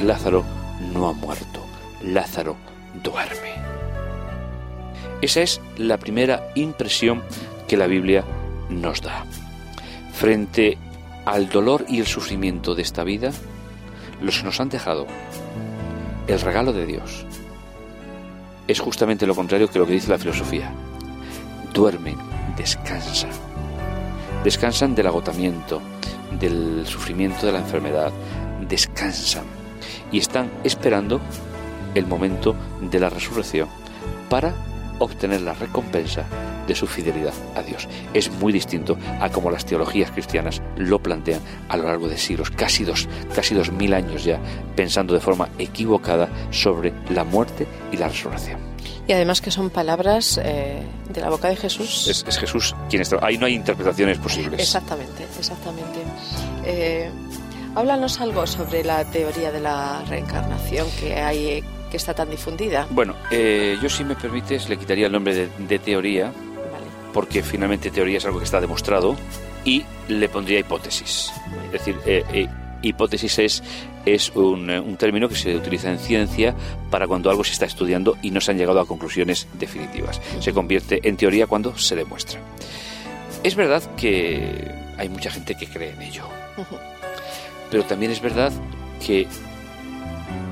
Lázaro 0.00 0.42
no 0.92 1.06
ha 1.06 1.12
muerto, 1.12 1.61
Lázaro 2.04 2.56
duerme. 3.02 3.52
Esa 5.20 5.42
es 5.42 5.60
la 5.76 5.98
primera 5.98 6.48
impresión 6.54 7.22
que 7.68 7.76
la 7.76 7.86
Biblia 7.86 8.24
nos 8.68 9.00
da. 9.02 9.24
Frente 10.12 10.78
al 11.24 11.48
dolor 11.48 11.84
y 11.88 12.00
el 12.00 12.06
sufrimiento 12.06 12.74
de 12.74 12.82
esta 12.82 13.04
vida, 13.04 13.32
los 14.20 14.38
que 14.38 14.44
nos 14.44 14.60
han 14.60 14.68
dejado 14.68 15.06
el 16.26 16.40
regalo 16.40 16.72
de 16.72 16.86
Dios 16.86 17.26
es 18.68 18.80
justamente 18.80 19.26
lo 19.26 19.34
contrario 19.34 19.68
que 19.68 19.78
lo 19.78 19.86
que 19.86 19.94
dice 19.94 20.10
la 20.10 20.18
filosofía. 20.18 20.72
Duermen, 21.72 22.16
descansan. 22.56 23.30
Descansan 24.44 24.94
del 24.94 25.06
agotamiento, 25.06 25.80
del 26.38 26.86
sufrimiento 26.86 27.46
de 27.46 27.52
la 27.52 27.58
enfermedad, 27.58 28.12
descansan 28.68 29.44
y 30.10 30.18
están 30.18 30.50
esperando 30.64 31.20
el 31.94 32.06
momento 32.06 32.54
de 32.80 33.00
la 33.00 33.10
resurrección 33.10 33.68
para 34.28 34.54
obtener 34.98 35.40
la 35.40 35.54
recompensa 35.54 36.24
de 36.66 36.74
su 36.74 36.86
fidelidad 36.86 37.34
a 37.56 37.62
Dios. 37.62 37.88
Es 38.14 38.30
muy 38.30 38.52
distinto 38.52 38.96
a 39.20 39.30
como 39.30 39.50
las 39.50 39.64
teologías 39.64 40.10
cristianas 40.10 40.62
lo 40.76 41.02
plantean 41.02 41.40
a 41.68 41.76
lo 41.76 41.84
largo 41.84 42.08
de 42.08 42.18
siglos, 42.18 42.50
casi 42.50 42.84
dos, 42.84 43.08
casi 43.34 43.54
dos 43.54 43.72
mil 43.72 43.94
años 43.94 44.24
ya, 44.24 44.38
pensando 44.76 45.14
de 45.14 45.20
forma 45.20 45.48
equivocada 45.58 46.28
sobre 46.50 46.92
la 47.10 47.24
muerte 47.24 47.66
y 47.90 47.96
la 47.96 48.08
resurrección. 48.08 48.60
Y 49.08 49.12
además 49.12 49.40
que 49.40 49.50
son 49.50 49.70
palabras 49.70 50.40
eh, 50.42 50.80
de 51.12 51.20
la 51.20 51.28
boca 51.28 51.48
de 51.48 51.56
Jesús. 51.56 52.06
Es, 52.08 52.38
Jesús 52.38 52.74
quien 52.88 53.02
está. 53.02 53.18
Ahí 53.20 53.36
no 53.36 53.46
hay 53.46 53.54
interpretaciones 53.54 54.18
posibles. 54.18 54.60
Exactamente, 54.60 55.26
exactamente. 55.38 56.00
Eh, 56.64 57.10
háblanos 57.74 58.20
algo 58.20 58.46
sobre 58.46 58.84
la 58.84 59.04
teoría 59.04 59.50
de 59.50 59.60
la 59.60 60.04
reencarnación 60.08 60.86
que 61.00 61.16
hay 61.16 61.64
que 61.92 61.98
está 61.98 62.14
tan 62.14 62.30
difundida. 62.30 62.86
Bueno, 62.88 63.14
eh, 63.30 63.76
yo 63.82 63.90
si 63.90 64.02
me 64.02 64.16
permites 64.16 64.66
le 64.70 64.78
quitaría 64.78 65.06
el 65.06 65.12
nombre 65.12 65.50
de, 65.58 65.78
teoría, 65.78 66.32
porque 67.12 67.42
finalmente 67.42 67.90
teoría 67.90 68.16
es 68.16 68.24
algo 68.24 68.38
que 68.38 68.46
está 68.46 68.62
demostrado, 68.62 69.14
y 69.66 69.84
le 70.08 70.26
pondría 70.30 70.58
hipótesis. 70.58 71.30
Es 71.66 71.72
decir, 71.72 71.96
eh, 72.06 72.24
eh, 72.32 72.48
hipótesis 72.80 73.38
es, 73.38 73.62
es 74.06 74.30
un, 74.30 74.70
un, 74.70 74.96
término 74.96 75.28
que 75.28 75.34
se 75.34 75.54
utiliza 75.54 75.90
en 75.90 75.98
ciencia 75.98 76.54
para 76.90 77.06
cuando 77.06 77.28
algo 77.28 77.44
se 77.44 77.52
está 77.52 77.66
estudiando 77.66 78.16
y 78.22 78.30
no 78.30 78.40
se 78.40 78.52
han 78.52 78.56
llegado 78.56 78.80
a 78.80 78.86
conclusiones 78.86 79.46
definitivas. 79.58 80.18
Se 80.40 80.54
convierte 80.54 81.06
en 81.06 81.18
teoría 81.18 81.46
cuando 81.46 81.76
se 81.76 81.94
demuestra. 81.94 82.40
Es 83.44 83.54
verdad 83.54 83.82
que 83.96 84.70
hay 84.96 85.10
mucha 85.10 85.30
gente 85.30 85.56
que 85.56 85.66
cree 85.66 85.90
en 85.90 86.00
ello, 86.00 86.24
pero 87.70 87.84
también 87.84 88.12
es 88.12 88.22
verdad 88.22 88.50
que 89.04 89.26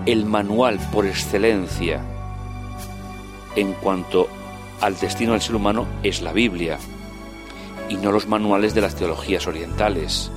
el 0.07 0.25
manual 0.25 0.79
por 0.93 1.07
excelencia 1.07 2.01
en 3.57 3.73
cuanto 3.75 4.29
al 4.81 4.99
destino 4.99 5.33
del 5.33 5.41
ser 5.41 5.57
humano 5.57 5.87
es 6.03 6.23
la 6.23 6.33
Biblia 6.33 6.79
y 7.89 7.97
no 7.97 8.13
los 8.13 8.27
manuales 8.27 8.75
de 8.75 8.81
las 8.81 8.95
teologías 8.95 9.47
orientales. 9.47 10.31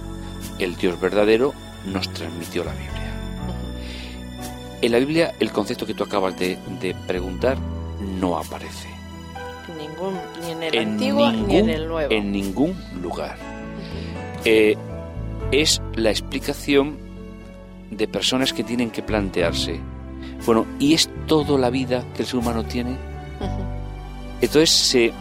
El 0.60 0.76
Dios 0.76 1.00
verdadero 1.00 1.54
nos 1.86 2.12
transmitió 2.12 2.64
la 2.64 2.72
Biblia. 2.72 2.92
En 4.82 4.92
la 4.92 5.00
Biblia 5.00 5.34
el 5.40 5.52
concepto 5.52 5.86
que 5.86 5.94
tú 5.94 6.04
acabas 6.04 6.38
de, 6.38 6.58
preguntar 7.08 7.58
no 8.20 8.38
aparece. 8.38 8.90
Ningún, 9.78 10.20
ni 10.42 10.52
en 10.52 10.64
el 10.64 10.78
antiguo 10.78 11.32
ni 11.32 11.58
en 11.58 11.70
el 11.70 11.88
nuevo. 11.88 12.12
En 12.12 12.32
ningún 12.32 12.76
lugar. 13.02 13.38
Eh, 14.44 14.76
es 15.52 15.82
la 15.96 16.10
explicación 16.10 16.98
de 17.98 18.08
personas 18.08 18.54
que 18.54 18.64
tienen 18.64 18.92
que 18.92 19.04
plantearse, 19.04 19.80
bueno, 20.46 20.66
¿y 20.80 20.94
es 20.94 21.10
toda 21.28 21.58
la 21.58 21.70
vida 21.70 22.04
que 22.16 22.24
el 22.24 22.28
ser 22.28 22.40
humano 22.40 22.64
tiene? 22.64 22.98
Entonces 24.42 24.72
se 24.72 25.14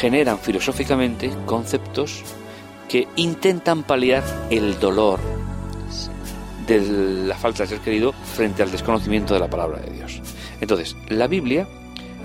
generan 0.00 0.38
filosóficamente 0.38 1.30
conceptos 1.46 2.22
que 2.88 3.06
intentan 3.16 3.82
paliar 3.82 4.24
el 4.50 4.78
dolor 4.78 5.20
de 6.66 6.80
la 7.26 7.36
falta 7.36 7.62
de 7.62 7.68
ser 7.68 7.80
querido 7.80 8.12
frente 8.12 8.62
al 8.62 8.72
desconocimiento 8.72 9.34
de 9.34 9.40
la 9.40 9.48
palabra 9.48 9.78
de 9.80 9.92
Dios. 9.92 10.20
Entonces, 10.60 10.96
la 11.08 11.28
Biblia 11.28 11.68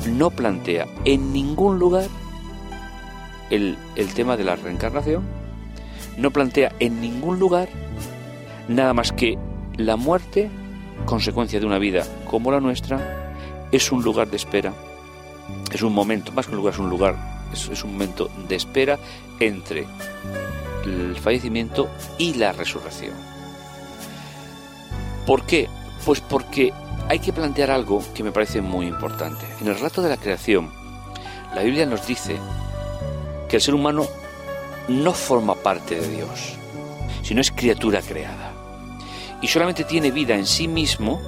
no 0.09 0.31
plantea 0.31 0.87
en 1.05 1.31
ningún 1.31 1.77
lugar 1.77 2.07
el, 3.49 3.77
el 3.95 4.13
tema 4.13 4.37
de 4.37 4.43
la 4.43 4.55
reencarnación, 4.55 5.23
no 6.17 6.31
plantea 6.31 6.73
en 6.79 7.01
ningún 7.01 7.37
lugar 7.39 7.69
nada 8.75 8.93
más 8.93 9.11
que 9.11 9.37
la 9.77 9.95
muerte, 9.95 10.49
consecuencia 11.05 11.59
de 11.59 11.65
una 11.65 11.77
vida 11.77 12.05
como 12.29 12.51
la 12.51 12.59
nuestra, 12.59 13.31
es 13.71 13.91
un 13.91 14.03
lugar 14.03 14.29
de 14.29 14.37
espera, 14.37 14.73
es 15.71 15.81
un 15.81 15.93
momento, 15.93 16.31
más 16.31 16.45
que 16.45 16.51
un 16.51 16.57
lugar, 16.57 16.73
es 16.73 16.79
un 16.79 16.89
lugar, 16.89 17.15
es, 17.53 17.83
un 17.83 17.93
momento 17.93 18.29
de 18.47 18.55
espera 18.55 18.99
entre 19.39 19.85
el 20.85 21.15
fallecimiento 21.17 21.89
y 22.17 22.33
la 22.35 22.51
resurrección. 22.51 23.13
¿Por 25.25 25.45
qué? 25.45 25.69
Pues 26.05 26.19
porque 26.21 26.73
hay 27.07 27.19
que 27.19 27.33
plantear 27.33 27.71
algo 27.71 28.03
que 28.13 28.23
me 28.23 28.31
parece 28.31 28.61
muy 28.61 28.87
importante. 28.87 29.45
En 29.61 29.67
el 29.67 29.79
rato 29.79 30.01
de 30.01 30.09
la 30.09 30.17
creación, 30.17 30.71
la 31.55 31.61
Biblia 31.61 31.85
nos 31.85 32.07
dice 32.07 32.37
que 33.47 33.57
el 33.57 33.61
ser 33.61 33.75
humano 33.75 34.07
no 34.87 35.13
forma 35.13 35.55
parte 35.55 35.99
de 35.99 36.07
Dios, 36.07 36.57
sino 37.21 37.41
es 37.41 37.51
criatura 37.51 38.01
creada 38.01 38.40
y 39.41 39.47
solamente 39.47 39.83
tiene 39.83 40.11
vida 40.11 40.35
en 40.35 40.45
sí 40.45 40.67
mismo 40.67 41.21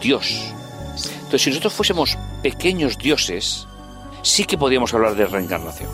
Dios. 0.00 0.52
Entonces, 1.16 1.42
si 1.42 1.50
nosotros 1.50 1.72
fuésemos 1.72 2.16
pequeños 2.42 2.98
dioses, 2.98 3.66
sí 4.22 4.44
que 4.44 4.58
podríamos 4.58 4.94
hablar 4.94 5.16
de 5.16 5.26
reencarnación. 5.26 5.90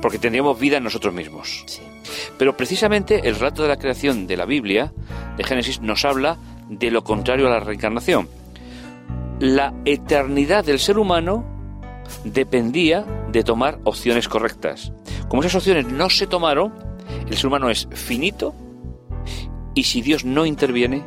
Porque 0.00 0.18
tendríamos 0.18 0.58
vida 0.58 0.78
en 0.78 0.84
nosotros 0.84 1.12
mismos. 1.12 1.66
Pero 2.38 2.56
precisamente 2.56 3.28
el 3.28 3.36
rato 3.36 3.62
de 3.62 3.68
la 3.68 3.76
creación 3.76 4.26
de 4.26 4.36
la 4.36 4.46
Biblia, 4.46 4.92
de 5.36 5.44
Génesis, 5.44 5.80
nos 5.80 6.04
habla 6.04 6.38
de 6.68 6.90
lo 6.90 7.04
contrario 7.04 7.46
a 7.46 7.50
la 7.50 7.60
reencarnación. 7.60 8.28
La 9.40 9.74
eternidad 9.84 10.64
del 10.64 10.78
ser 10.78 10.98
humano 10.98 11.44
dependía 12.24 13.04
de 13.30 13.44
tomar 13.44 13.78
opciones 13.84 14.28
correctas. 14.28 14.92
Como 15.28 15.42
esas 15.42 15.56
opciones 15.56 15.86
no 15.86 16.08
se 16.08 16.26
tomaron, 16.26 16.72
el 17.28 17.36
ser 17.36 17.48
humano 17.48 17.68
es 17.68 17.88
finito 17.92 18.54
y 19.74 19.84
si 19.84 20.02
Dios 20.02 20.24
no 20.24 20.46
interviene, 20.46 21.02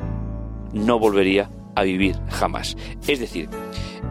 no 0.74 1.00
volvería 1.00 1.50
a 1.76 1.84
vivir 1.84 2.16
jamás. 2.30 2.76
Es 3.08 3.20
decir, 3.20 3.50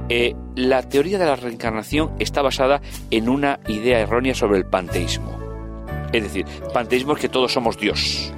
eh, 0.09 0.35
la 0.57 0.83
teoría 0.83 1.19
de 1.19 1.27
la 1.27 1.37
reencarnación 1.37 2.13
está 2.19 2.43
basada 2.43 2.81
en 3.11 3.29
una 3.29 3.61
idea 3.69 4.01
errónea 4.01 4.35
sobre 4.35 4.59
el 4.59 4.67
panteísmo. 4.67 5.39
Es 6.13 6.23
decir, 6.23 6.45
panteísmo 6.75 7.15
es 7.15 7.21
que 7.21 7.29
todos 7.29 7.53
somos 7.53 7.79
Dios. 7.79 8.33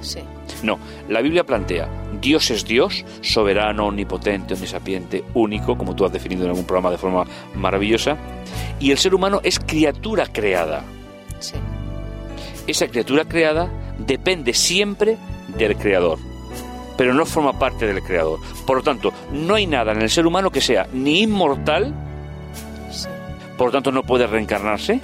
No, 0.63 0.79
la 1.09 1.21
Biblia 1.21 1.43
plantea, 1.43 1.89
Dios 2.21 2.49
es 2.49 2.65
Dios, 2.65 3.03
soberano, 3.21 3.87
omnipotente, 3.87 4.53
omnisapiente, 4.53 5.23
único, 5.33 5.77
como 5.77 5.95
tú 5.95 6.05
has 6.05 6.13
definido 6.13 6.43
en 6.43 6.51
algún 6.51 6.65
programa 6.65 6.91
de 6.91 6.97
forma 6.97 7.25
maravillosa, 7.53 8.17
y 8.79 8.91
el 8.91 8.97
ser 8.97 9.13
humano 9.13 9.41
es 9.43 9.59
criatura 9.59 10.27
creada. 10.27 10.83
Esa 12.65 12.87
criatura 12.87 13.25
creada 13.25 13.69
depende 13.99 14.53
siempre 14.53 15.17
del 15.57 15.75
creador, 15.77 16.19
pero 16.97 17.13
no 17.13 17.25
forma 17.25 17.57
parte 17.57 17.87
del 17.87 18.01
creador. 18.03 18.39
Por 18.65 18.77
lo 18.77 18.83
tanto, 18.83 19.13
no 19.31 19.55
hay 19.55 19.67
nada 19.67 19.91
en 19.91 20.01
el 20.01 20.09
ser 20.09 20.25
humano 20.25 20.51
que 20.51 20.61
sea 20.61 20.87
ni 20.93 21.21
inmortal, 21.21 21.93
por 23.57 23.67
lo 23.67 23.71
tanto 23.71 23.91
no 23.91 24.03
puede 24.03 24.27
reencarnarse. 24.27 24.99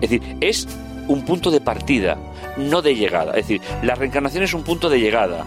Es 0.00 0.10
decir, 0.10 0.36
es 0.40 0.68
un 1.08 1.24
punto 1.24 1.50
de 1.50 1.60
partida, 1.60 2.16
no 2.56 2.82
de 2.82 2.94
llegada. 2.94 3.30
Es 3.32 3.48
decir, 3.48 3.60
la 3.82 3.94
reencarnación 3.94 4.44
es 4.44 4.54
un 4.54 4.62
punto 4.62 4.88
de 4.88 5.00
llegada. 5.00 5.44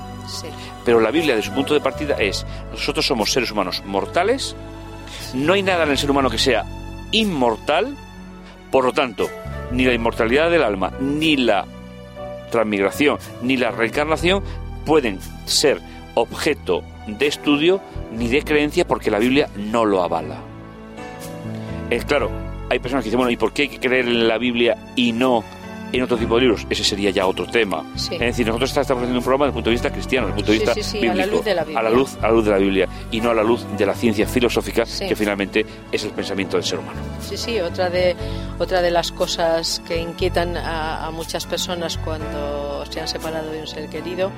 Pero 0.85 0.99
la 0.99 1.11
Biblia 1.11 1.35
de 1.35 1.43
su 1.43 1.51
punto 1.51 1.73
de 1.73 1.81
partida 1.81 2.15
es, 2.19 2.45
nosotros 2.71 3.05
somos 3.05 3.31
seres 3.31 3.51
humanos 3.51 3.83
mortales, 3.85 4.55
no 5.33 5.53
hay 5.53 5.63
nada 5.63 5.83
en 5.83 5.91
el 5.91 5.97
ser 5.97 6.09
humano 6.09 6.29
que 6.29 6.37
sea 6.37 6.65
inmortal, 7.11 7.95
por 8.71 8.85
lo 8.85 8.93
tanto, 8.93 9.29
ni 9.71 9.85
la 9.85 9.93
inmortalidad 9.93 10.49
del 10.49 10.63
alma, 10.63 10.91
ni 10.99 11.37
la 11.37 11.65
transmigración 12.51 13.17
ni 13.41 13.57
la 13.57 13.71
reencarnación 13.71 14.43
pueden 14.85 15.19
ser 15.45 15.81
objeto 16.13 16.83
de 17.07 17.25
estudio 17.27 17.81
ni 18.11 18.27
de 18.27 18.43
creencia 18.43 18.85
porque 18.85 19.09
la 19.09 19.17
Biblia 19.17 19.49
no 19.55 19.85
lo 19.85 20.03
avala. 20.03 20.37
Es 21.89 22.05
claro, 22.05 22.29
hay 22.69 22.79
personas 22.79 23.03
que 23.03 23.07
dicen, 23.07 23.17
bueno, 23.17 23.31
¿y 23.31 23.37
por 23.37 23.53
qué 23.53 23.63
hay 23.63 23.69
que 23.69 23.79
creer 23.79 24.07
en 24.07 24.27
la 24.27 24.37
Biblia 24.37 24.77
y 24.95 25.11
no 25.11 25.43
en 25.91 26.03
otro 26.03 26.17
tipo 26.17 26.35
de 26.35 26.41
libros. 26.41 26.65
Ese 26.69 26.83
sería 26.83 27.09
ya 27.09 27.25
otro 27.25 27.45
tema. 27.45 27.83
Es 27.95 28.09
decir, 28.09 28.47
nosotros 28.47 28.69
estamos 28.69 29.03
haciendo 29.03 29.19
un 29.19 29.23
programa 29.23 29.45
desde 29.45 29.51
el 29.51 29.53
punto 29.55 29.69
de 29.69 29.73
vista 29.73 29.91
cristiano, 29.91 30.27
desde 30.27 30.39
el 30.39 30.45
punto 30.45 30.51
de 30.51 30.73
vista 30.73 30.97
bíblico, 30.97 31.11
a 31.11 31.15
la 31.15 31.25
luz 31.25 31.45
de 31.45 31.55
la 31.55 31.63
Biblia. 31.63 31.79
A 31.79 31.83
la 31.83 31.89
luz, 31.89 32.17
a 32.21 32.27
la 32.27 32.31
luz 32.31 32.45
de 32.45 32.51
la 32.51 32.57
Biblia 32.57 32.87
y 33.11 33.21
no 33.21 33.29
a 33.31 33.33
la 33.33 33.43
luz 33.43 33.65
de 33.77 33.85
la 33.85 33.93
ciencia 33.93 34.27
filosófica 34.27 34.83
que 34.83 35.15
finalmente 35.15 35.65
es 35.91 36.03
el 36.03 36.11
pensamiento 36.11 36.57
del 36.57 36.65
ser 36.65 36.79
humano. 36.79 36.99
Sí, 37.21 37.37
sí, 37.37 37.59
otra 37.59 37.89
de, 37.89 38.15
otra 38.59 38.81
de 38.81 38.91
las 38.91 39.11
cosas 39.11 39.81
que 39.87 39.97
inquietan 39.97 40.57
a, 40.57 41.07
a 41.07 41.11
muchas 41.11 41.45
personas 41.45 41.97
cuando 41.97 42.85
se 42.89 42.99
han 42.99 43.07
separado 43.07 43.51
de 43.51 43.61
un 43.61 43.67
ser 43.67 43.89
querido 43.89 44.31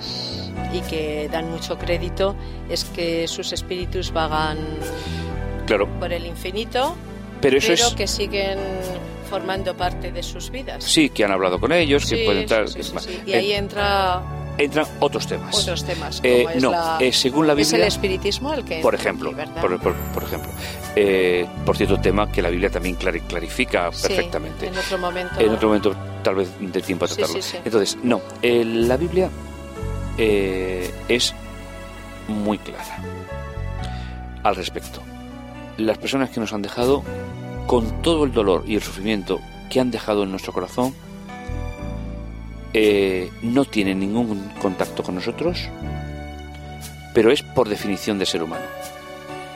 y 0.71 0.81
que 0.81 1.29
dan 1.31 1.49
mucho 1.49 1.77
crédito 1.77 2.35
es 2.69 2.83
que 2.85 3.27
sus 3.27 3.51
espíritus 3.53 4.11
vagan 4.11 4.57
claro. 5.65 5.87
por 5.99 6.11
el 6.13 6.25
infinito, 6.25 6.95
pero, 7.41 7.57
eso 7.57 7.95
que 7.95 8.07
siguen 8.07 8.59
formando 9.33 9.75
parte 9.75 10.11
de 10.11 10.21
sus 10.21 10.51
vidas. 10.51 10.83
Sí, 10.83 11.09
que 11.09 11.25
han 11.25 11.31
hablado 11.31 11.59
con 11.59 11.71
ellos, 11.71 12.05
que 12.05 12.23
pueden 12.23 12.43
entrar. 12.43 12.67
y 13.25 13.33
ahí 13.33 13.53
entra 13.53 14.21
entran 14.59 14.85
otros 14.99 15.25
temas. 15.25 15.57
Otros 15.57 15.83
temas. 15.83 16.21
Eh, 16.23 16.45
no, 16.61 16.99
eh, 16.99 17.11
según 17.11 17.47
la 17.47 17.55
Biblia. 17.55 17.67
Es 17.67 17.73
el 17.73 17.87
espiritismo 17.87 18.53
el 18.53 18.63
que. 18.63 18.79
Por 18.79 18.93
ejemplo, 18.93 19.31
por, 19.59 19.79
por, 19.79 20.23
ejemplo. 20.23 20.51
Eh, 20.95 21.47
por 21.65 21.75
cierto, 21.75 21.99
tema 21.99 22.31
que 22.31 22.43
la 22.43 22.51
Biblia 22.51 22.69
también 22.69 22.95
clarifica 22.95 23.89
perfectamente. 23.89 24.67
En 24.67 24.77
otro 24.77 24.99
momento. 24.99 25.39
En 25.39 25.49
otro 25.49 25.67
momento, 25.69 25.95
tal 26.21 26.35
vez 26.35 26.49
de 26.59 26.81
tiempo 26.83 27.05
a 27.05 27.07
tratarlo. 27.07 27.39
Entonces, 27.65 27.97
no, 28.03 28.21
la 28.43 28.97
Biblia 28.97 29.31
es 30.15 31.33
muy 32.27 32.59
clara 32.59 32.99
al 34.43 34.55
respecto. 34.55 35.01
Las 35.77 35.97
personas 35.97 36.29
que 36.29 36.39
nos 36.39 36.53
han 36.53 36.61
dejado, 36.61 37.03
con 37.67 38.01
todo 38.01 38.23
el 38.23 38.31
dolor 38.31 38.63
y 38.67 38.75
el 38.75 38.81
sufrimiento 38.81 39.39
que 39.69 39.79
han 39.79 39.91
dejado 39.91 40.23
en 40.23 40.31
nuestro 40.31 40.53
corazón, 40.53 40.93
eh, 42.73 43.31
no 43.41 43.65
tiene 43.65 43.93
ningún 43.93 44.49
contacto 44.61 45.03
con 45.03 45.15
nosotros, 45.15 45.69
pero 47.13 47.31
es 47.31 47.43
por 47.43 47.69
definición 47.69 48.17
de 48.19 48.25
ser 48.25 48.43
humano. 48.43 48.65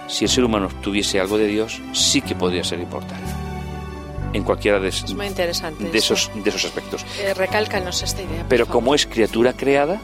Si 0.07 0.25
el 0.25 0.29
ser 0.29 0.43
humano 0.43 0.69
tuviese 0.81 1.19
algo 1.19 1.37
de 1.37 1.47
Dios, 1.47 1.81
sí 1.93 2.21
que 2.21 2.35
podría 2.35 2.63
ser 2.63 2.79
importante. 2.79 3.31
En 4.33 4.43
cualquiera 4.43 4.79
de, 4.79 4.89
esos, 4.89 5.15
de 5.15 5.97
esos 6.49 6.65
aspectos. 6.65 7.05
Eh, 7.19 7.33
recálcanos 7.33 8.03
esta 8.03 8.21
idea. 8.21 8.45
Pero 8.47 8.67
como 8.67 8.93
es 8.93 9.05
criatura 9.07 9.53
creada, 9.53 9.99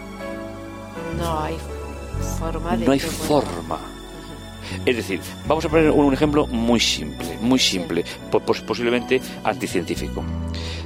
no 1.17 1.39
hay 1.39 1.55
forma 2.39 2.75
No 2.77 2.91
hay 2.91 3.00
forma. 3.00 3.92
Es 4.86 4.96
decir, 4.96 5.20
vamos 5.48 5.65
a 5.65 5.70
poner 5.70 5.91
un 5.91 6.13
ejemplo 6.13 6.48
muy 6.48 6.79
simple, 6.79 7.38
muy 7.41 7.60
simple, 7.60 8.03
posiblemente 8.32 9.22
anticientífico. 9.43 10.24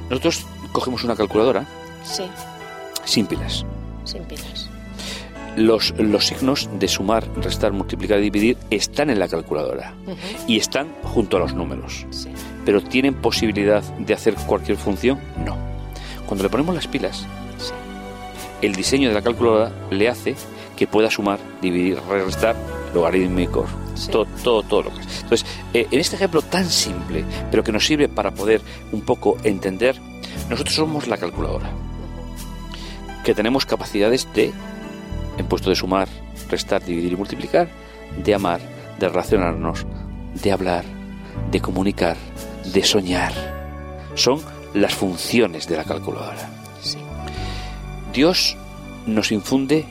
Nosotros 0.08 0.46
cogemos 0.72 1.04
una 1.04 1.16
calculadora 1.16 1.66
Sí. 2.04 2.24
Sin 3.04 3.26
pilas. 3.26 3.64
Sin 4.04 4.22
pilas. 4.24 4.68
Los, 5.56 5.92
los 5.98 6.26
signos 6.26 6.68
de 6.78 6.86
sumar, 6.88 7.26
restar, 7.36 7.72
multiplicar 7.72 8.18
y 8.18 8.22
dividir 8.22 8.56
están 8.70 9.10
en 9.10 9.18
la 9.18 9.28
calculadora 9.28 9.94
y 10.46 10.56
están 10.56 10.88
junto 11.02 11.36
a 11.36 11.40
los 11.40 11.54
números. 11.54 12.06
Sí. 12.10 12.28
Pero 12.64 12.80
¿tienen 12.80 13.14
posibilidad 13.14 13.82
de 13.82 14.14
hacer 14.14 14.34
cualquier 14.34 14.76
función? 14.76 15.18
No. 15.44 15.56
Cuando 16.26 16.44
le 16.44 16.50
ponemos 16.50 16.74
las 16.74 16.86
pilas, 16.86 17.26
el 18.62 18.74
diseño 18.74 19.08
de 19.08 19.14
la 19.14 19.22
calculadora 19.22 19.72
le 19.90 20.08
hace 20.08 20.36
que 20.78 20.86
pueda 20.86 21.10
sumar, 21.10 21.40
dividir, 21.60 21.98
restar, 22.08 22.54
logarítmicos, 22.94 23.68
todo, 24.12 24.26
todo, 24.44 24.62
todo 24.62 24.82
lo 24.84 24.94
que 24.94 25.00
es. 25.00 25.22
Entonces, 25.22 25.46
eh, 25.74 25.88
en 25.90 25.98
este 25.98 26.14
ejemplo 26.14 26.40
tan 26.40 26.66
simple, 26.70 27.24
pero 27.50 27.64
que 27.64 27.72
nos 27.72 27.84
sirve 27.84 28.08
para 28.08 28.30
poder 28.30 28.60
un 28.92 29.00
poco 29.00 29.36
entender, 29.42 30.00
nosotros 30.48 30.76
somos 30.76 31.08
la 31.08 31.16
calculadora 31.16 31.68
que 33.24 33.34
tenemos 33.34 33.66
capacidades 33.66 34.26
de, 34.34 34.52
en 35.36 35.46
puesto 35.46 35.68
de 35.68 35.76
sumar, 35.76 36.08
restar, 36.48 36.84
dividir 36.84 37.12
y 37.12 37.16
multiplicar, 37.16 37.68
de 38.24 38.34
amar, 38.34 38.60
de 39.00 39.08
relacionarnos, 39.08 39.84
de 40.40 40.52
hablar, 40.52 40.84
de 41.50 41.60
comunicar, 41.60 42.16
de 42.72 42.84
soñar. 42.84 43.32
Son 44.14 44.40
las 44.74 44.94
funciones 44.94 45.66
de 45.66 45.76
la 45.76 45.84
calculadora. 45.84 46.48
Dios 48.12 48.56
nos 49.06 49.32
infunde 49.32 49.84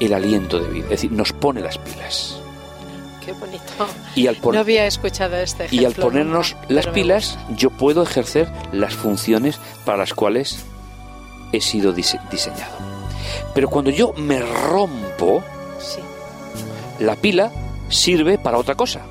el 0.00 0.14
aliento 0.14 0.58
de 0.58 0.68
vida, 0.68 0.84
es 0.84 0.90
decir, 0.90 1.12
nos 1.12 1.32
pone 1.32 1.60
las 1.60 1.78
pilas. 1.78 2.38
Qué 3.24 3.32
bonito. 3.32 3.86
Y 4.14 4.26
al 4.26 4.38
no 4.40 4.58
había 4.58 4.86
escuchado 4.86 5.36
este 5.36 5.68
Y 5.70 5.84
al 5.84 5.92
ponernos 5.92 6.56
las 6.68 6.86
pilas, 6.86 7.38
yo 7.56 7.70
puedo 7.70 8.02
ejercer 8.02 8.50
las 8.72 8.94
funciones 8.94 9.60
para 9.84 9.98
las 9.98 10.14
cuales 10.14 10.64
he 11.52 11.60
sido 11.60 11.92
diseñado. 11.92 12.72
Pero 13.54 13.68
cuando 13.68 13.90
yo 13.90 14.12
me 14.14 14.40
rompo, 14.40 15.42
la 16.98 17.16
pila 17.16 17.50
sirve 17.88 18.38
para 18.38 18.58
otra 18.58 18.74
cosa. 18.74 19.02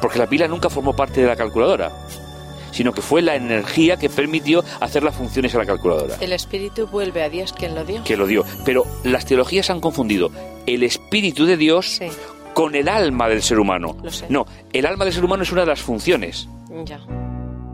Porque 0.00 0.18
la 0.18 0.26
pila 0.26 0.48
nunca 0.48 0.68
formó 0.68 0.94
parte 0.94 1.20
de 1.20 1.28
la 1.28 1.36
calculadora, 1.36 1.92
sino 2.72 2.92
que 2.92 3.00
fue 3.00 3.22
la 3.22 3.36
energía 3.36 3.96
que 3.96 4.08
permitió 4.08 4.64
hacer 4.80 5.04
las 5.04 5.14
funciones 5.14 5.54
a 5.54 5.58
la 5.58 5.66
calculadora. 5.66 6.16
El 6.20 6.32
espíritu 6.32 6.88
vuelve 6.88 7.22
a 7.22 7.28
Dios 7.28 7.52
quien 7.52 7.74
lo 7.74 7.84
dio. 7.84 8.02
Que 8.02 8.16
lo 8.16 8.26
dio. 8.26 8.44
Pero 8.64 8.84
las 9.04 9.24
teologías 9.24 9.70
han 9.70 9.80
confundido 9.80 10.30
el 10.66 10.82
espíritu 10.82 11.44
de 11.46 11.56
Dios 11.56 12.00
con 12.54 12.74
el 12.74 12.88
alma 12.88 13.28
del 13.28 13.42
ser 13.42 13.58
humano. 13.58 13.96
No, 14.28 14.46
el 14.72 14.86
alma 14.86 15.04
del 15.04 15.14
ser 15.14 15.24
humano 15.24 15.44
es 15.44 15.52
una 15.52 15.62
de 15.62 15.68
las 15.68 15.80
funciones. 15.80 16.48
Ya. 16.84 16.98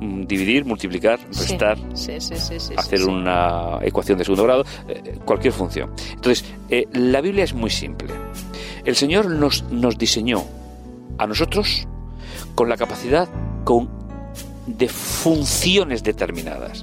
Mm, 0.00 0.26
dividir, 0.26 0.64
multiplicar, 0.64 1.18
restar, 1.26 1.76
hacer 2.76 3.04
una 3.04 3.78
ecuación 3.82 4.18
de 4.18 4.24
segundo 4.24 4.44
grado, 4.44 4.64
eh, 4.88 5.18
cualquier 5.24 5.52
función. 5.52 5.90
Entonces, 6.12 6.44
eh, 6.68 6.86
la 6.92 7.20
Biblia 7.20 7.44
es 7.44 7.52
muy 7.52 7.70
simple. 7.70 8.14
El 8.84 8.94
Señor 8.94 9.28
nos, 9.28 9.64
nos 9.64 9.98
diseñó 9.98 10.44
a 11.18 11.26
nosotros 11.26 11.88
con 12.54 12.68
la 12.68 12.76
capacidad 12.76 13.28
con, 13.64 13.88
de 14.76 14.88
funciones 14.88 16.02
determinadas. 16.02 16.82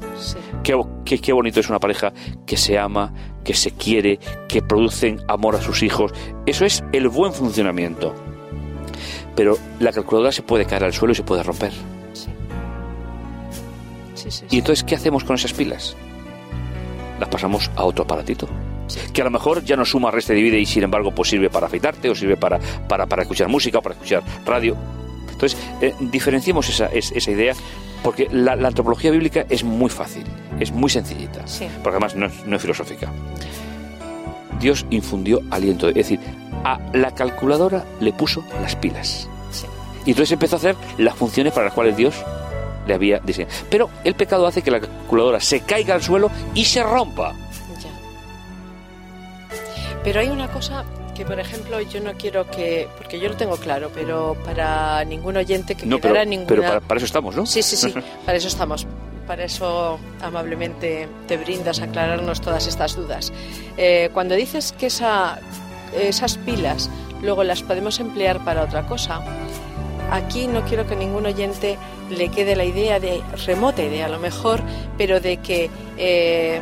Qué, 0.64 0.80
qué, 1.04 1.20
qué 1.20 1.34
bonito 1.34 1.60
es 1.60 1.70
una 1.70 1.80
pareja 1.80 2.14
que 2.46 2.58
se 2.58 2.80
ama, 2.80 3.14
que 3.44 3.54
se 3.54 3.72
quiere, 3.72 4.20
que 4.48 4.62
producen 4.62 5.22
amor 5.28 5.56
a 5.56 5.62
sus 5.62 5.84
hijos. 5.84 6.12
Eso 6.46 6.66
es 6.66 6.84
el 6.92 7.08
buen 7.10 7.34
funcionamiento. 7.34 8.16
Pero 9.36 9.58
la 9.80 9.92
calculadora 9.92 10.32
se 10.32 10.42
puede 10.42 10.66
caer 10.66 10.86
al 10.86 10.94
suelo 10.94 11.12
y 11.12 11.16
se 11.16 11.24
puede 11.24 11.44
romper. 11.44 11.74
¿Y 14.50 14.58
entonces 14.58 14.84
qué 14.84 14.96
hacemos 14.96 15.24
con 15.24 15.36
esas 15.36 15.54
pilas? 15.54 15.96
Las 17.20 17.30
pasamos 17.30 17.70
a 17.76 17.84
otro 17.84 18.04
aparatito. 18.06 18.48
Que 19.14 19.22
a 19.22 19.26
lo 19.26 19.32
mejor 19.32 19.64
ya 19.64 19.76
no 19.76 19.86
suma, 19.86 20.12
resta, 20.12 20.34
divide 20.34 20.60
y 20.60 20.66
sin 20.66 20.84
embargo 20.84 21.12
pues 21.12 21.30
sirve 21.30 21.50
para 21.50 21.68
afeitarte 21.68 22.10
o 22.10 22.16
sirve 22.16 22.38
para, 22.38 22.60
para, 22.88 23.06
para 23.06 23.24
escuchar 23.24 23.48
música 23.48 23.80
o 23.80 23.82
para 23.82 23.96
escuchar 23.96 24.24
radio. 24.46 24.76
Entonces, 25.36 25.60
eh, 25.82 25.94
diferenciemos 26.00 26.70
esa, 26.70 26.88
esa 26.88 27.32
idea 27.32 27.54
porque 28.02 28.28
la, 28.32 28.54
antropología 28.54 29.12
bíblica 29.12 29.46
es 29.50 29.64
muy 29.64 29.90
fácil, 29.90 30.24
es 30.60 30.72
muy 30.72 30.90
sencillita, 30.90 31.44
porque 31.84 31.98
además 31.98 32.16
no 32.16 32.28
es, 32.28 32.46
no 32.46 32.56
es 32.56 32.62
filosófica. 32.62 33.12
Dios 34.60 34.86
infundió 34.92 35.42
aliento, 35.52 35.90
es 35.90 35.96
decir, 35.96 36.20
a 36.64 36.80
la 36.94 37.14
calculadora 37.14 37.84
le 38.00 38.14
puso 38.14 38.46
las 38.62 38.76
pilas. 38.76 39.28
Y 40.06 40.12
entonces 40.12 40.32
empezó 40.32 40.56
a 40.56 40.60
hacer 40.60 40.76
las 41.00 41.16
funciones 41.16 41.52
para 41.52 41.66
las 41.66 41.74
cuales 41.74 41.98
Dios 41.98 42.16
le 42.88 42.94
había 42.94 43.20
diseñado. 43.20 43.54
Pero 43.70 43.90
el 44.04 44.14
pecado 44.14 44.46
hace 44.46 44.62
que 44.62 44.72
la 44.72 44.80
calculadora 44.80 45.40
se 45.40 45.62
caiga 45.62 45.96
al 45.96 46.04
suelo 46.04 46.30
y 46.54 46.66
se 46.66 46.84
rompa. 46.84 47.34
Ya. 47.82 47.90
Pero 50.04 50.20
hay 50.20 50.30
una 50.30 50.48
cosa 50.48 50.86
que, 51.16 51.26
por 51.26 51.40
ejemplo, 51.40 51.82
yo 51.82 52.02
no 52.02 52.14
quiero 52.14 52.46
que, 52.52 52.88
porque 52.98 53.20
yo 53.20 53.30
lo 53.30 53.36
tengo 53.36 53.56
claro, 53.58 53.90
pero 53.94 54.36
para 54.46 55.04
ningún 55.06 55.38
oyente 55.38 55.74
que 55.74 55.86
no, 55.86 55.98
quedara 55.98 56.20
pero, 56.20 56.30
ninguna... 56.30 56.48
Pero 56.48 56.82
para, 56.82 56.98
eso 56.98 57.06
estamos, 57.06 57.36
¿no? 57.36 57.46
Sí, 57.46 57.64
sí, 57.64 57.76
sí, 57.76 57.94
para 58.26 58.38
eso 58.38 58.48
estamos. 58.48 58.86
Para 59.26 59.46
eso 59.46 59.98
amablemente 60.22 61.08
te 61.28 61.38
brindas 61.38 61.80
a 61.80 61.86
aclararnos 61.86 62.42
todas 62.42 62.68
estas 62.68 62.96
dudas. 62.96 63.34
Eh, 63.78 64.12
cuando 64.14 64.36
dices 64.36 64.72
que 64.78 64.88
esa, 64.88 65.40
esas 66.00 66.38
pilas 66.38 66.92
luego 67.24 67.44
las 67.44 67.64
podemos 67.64 68.00
emplear 68.00 68.44
para 68.46 68.64
otra 68.64 68.86
cosa, 68.86 69.22
aquí 70.12 70.46
no 70.46 70.64
quiero 70.66 70.86
que 70.86 70.96
ningún 70.96 71.26
oyente 71.26 71.78
le 72.12 72.30
quede 72.30 72.56
la 72.56 72.66
idea 72.66 73.00
de, 73.00 73.24
remota 73.48 73.82
idea 73.82 74.06
a 74.06 74.10
lo 74.10 74.20
mejor, 74.20 74.62
pero 74.98 75.20
de 75.20 75.38
que 75.38 75.72
eh, 75.98 76.60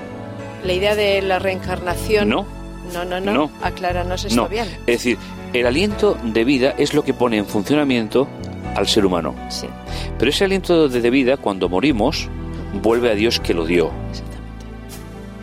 la 0.64 0.74
idea 0.74 0.96
de 0.96 1.22
la 1.22 1.40
reencarnación... 1.40 2.30
No. 2.30 2.63
No, 2.92 3.06
no, 3.06 3.20
no. 3.20 3.52
Acláranos 3.62 4.26
esto 4.26 4.48
bien. 4.48 4.68
Es 4.88 5.04
decir, 5.04 5.18
el 5.54 5.68
aliento 5.68 6.18
de 6.24 6.44
vida 6.44 6.74
es 6.78 6.94
lo 6.94 7.04
que 7.04 7.14
pone 7.14 7.38
en 7.38 7.46
funcionamiento 7.46 8.28
al 8.76 8.88
ser 8.88 9.06
humano. 9.06 9.36
Sí. 9.50 9.68
Pero 10.18 10.30
ese 10.30 10.46
aliento 10.46 10.90
de 10.90 11.10
vida, 11.10 11.38
cuando 11.38 11.70
morimos, 11.70 12.28
vuelve 12.82 13.12
a 13.12 13.16
Dios 13.16 13.40
que 13.40 13.54
lo 13.54 13.66
dio. 13.66 13.92
Exactamente. 14.10 14.44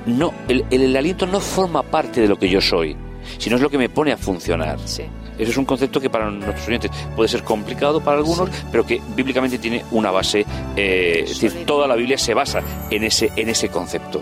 No, 0.06 0.34
el, 0.48 0.64
el, 0.70 0.96
aliento 0.96 1.26
no 1.26 1.40
forma 1.40 1.82
parte 1.82 2.20
de 2.20 2.28
lo 2.28 2.38
que 2.38 2.48
yo 2.48 2.60
soy, 2.60 2.96
sino 3.38 3.56
es 3.56 3.62
lo 3.62 3.70
que 3.70 3.78
me 3.78 3.88
pone 3.88 4.12
a 4.12 4.16
funcionar. 4.16 4.78
Sí. 4.84 5.02
Es 5.40 5.44
Ese 5.44 5.50
es 5.52 5.56
un 5.56 5.64
concepto 5.64 6.00
que 6.00 6.10
para 6.10 6.30
nuestros 6.30 6.68
oyentes 6.68 6.90
puede 7.16 7.28
ser 7.28 7.42
complicado 7.44 8.02
para 8.02 8.18
algunos, 8.18 8.50
pero 8.70 8.84
que 8.84 9.00
bíblicamente 9.16 9.58
tiene 9.58 9.84
una 9.90 10.10
base, 10.10 10.44
eh, 10.76 11.22
es 11.24 11.40
decir, 11.40 11.64
toda 11.64 11.86
la 11.86 11.94
Biblia 11.94 12.18
se 12.18 12.34
basa 12.34 12.60
en 12.90 13.04
ese, 13.04 13.32
en 13.36 13.48
ese 13.48 13.70
concepto. 13.70 14.20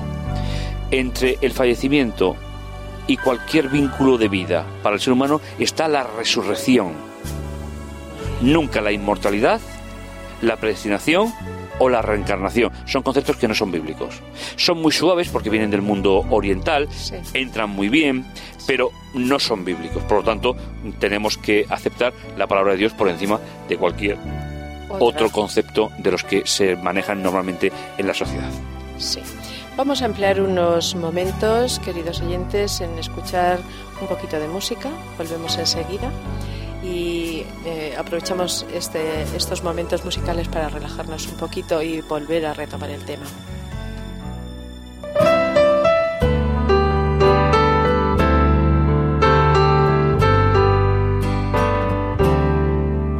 Entre 0.92 1.38
el 1.40 1.52
fallecimiento 1.52 2.37
y 3.08 3.16
cualquier 3.16 3.68
vínculo 3.68 4.18
de 4.18 4.28
vida 4.28 4.64
para 4.84 4.94
el 4.94 5.00
ser 5.00 5.14
humano 5.14 5.40
está 5.58 5.88
la 5.88 6.04
resurrección. 6.04 6.92
Nunca 8.40 8.80
la 8.80 8.92
inmortalidad, 8.92 9.60
la 10.42 10.56
predestinación 10.56 11.32
o 11.80 11.88
la 11.88 12.02
reencarnación. 12.02 12.70
Son 12.86 13.02
conceptos 13.02 13.36
que 13.36 13.48
no 13.48 13.54
son 13.54 13.72
bíblicos. 13.72 14.20
Son 14.56 14.80
muy 14.80 14.92
suaves 14.92 15.28
porque 15.28 15.50
vienen 15.50 15.70
del 15.70 15.82
mundo 15.82 16.24
oriental, 16.30 16.88
entran 17.34 17.70
muy 17.70 17.88
bien, 17.88 18.24
pero 18.66 18.90
no 19.14 19.38
son 19.38 19.64
bíblicos. 19.64 20.02
Por 20.04 20.18
lo 20.18 20.24
tanto, 20.24 20.56
tenemos 21.00 21.38
que 21.38 21.66
aceptar 21.68 22.12
la 22.36 22.46
palabra 22.46 22.72
de 22.72 22.78
Dios 22.78 22.92
por 22.92 23.08
encima 23.08 23.40
de 23.68 23.76
cualquier 23.76 24.18
otro 24.90 25.30
concepto 25.30 25.90
de 25.98 26.10
los 26.10 26.24
que 26.24 26.46
se 26.46 26.76
manejan 26.76 27.22
normalmente 27.22 27.72
en 27.96 28.06
la 28.06 28.14
sociedad. 28.14 28.50
Sí. 28.98 29.20
Vamos 29.78 30.02
a 30.02 30.06
emplear 30.06 30.40
unos 30.40 30.96
momentos, 30.96 31.78
queridos 31.78 32.20
oyentes, 32.20 32.80
en 32.80 32.98
escuchar 32.98 33.60
un 34.00 34.08
poquito 34.08 34.40
de 34.40 34.48
música. 34.48 34.90
Volvemos 35.16 35.56
enseguida 35.56 36.10
y 36.82 37.44
eh, 37.64 37.94
aprovechamos 37.96 38.66
este, 38.74 39.22
estos 39.36 39.62
momentos 39.62 40.04
musicales 40.04 40.48
para 40.48 40.68
relajarnos 40.68 41.28
un 41.28 41.36
poquito 41.36 41.80
y 41.80 42.00
volver 42.00 42.46
a 42.46 42.54
retomar 42.54 42.90
el 42.90 43.04
tema. 43.04 43.22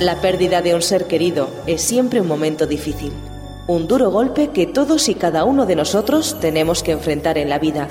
La 0.00 0.18
pérdida 0.22 0.62
de 0.62 0.74
un 0.74 0.80
ser 0.80 1.04
querido 1.04 1.50
es 1.66 1.82
siempre 1.82 2.22
un 2.22 2.26
momento 2.26 2.66
difícil, 2.66 3.12
un 3.66 3.86
duro 3.86 4.10
golpe 4.10 4.48
que 4.48 4.66
todos 4.66 5.10
y 5.10 5.14
cada 5.14 5.44
uno 5.44 5.66
de 5.66 5.76
nosotros 5.76 6.38
tenemos 6.40 6.82
que 6.82 6.92
enfrentar 6.92 7.36
en 7.36 7.50
la 7.50 7.58
vida. 7.58 7.86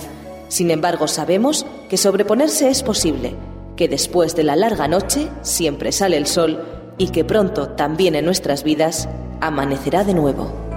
Sin 0.47 0.71
embargo, 0.71 1.07
sabemos 1.07 1.67
que 1.87 1.97
sobreponerse 1.97 2.67
es 2.67 2.81
posible, 2.81 3.35
que 3.75 3.87
después 3.87 4.35
de 4.35 4.43
la 4.43 4.55
larga 4.55 4.87
noche 4.87 5.29
siempre 5.43 5.91
sale 5.91 6.17
el 6.17 6.25
sol 6.25 6.65
y 6.97 7.09
que 7.09 7.23
pronto 7.23 7.69
también 7.69 8.15
en 8.15 8.25
nuestras 8.25 8.63
vidas 8.63 9.07
amanecerá 9.39 10.03
de 10.03 10.15
nuevo. 10.15 10.68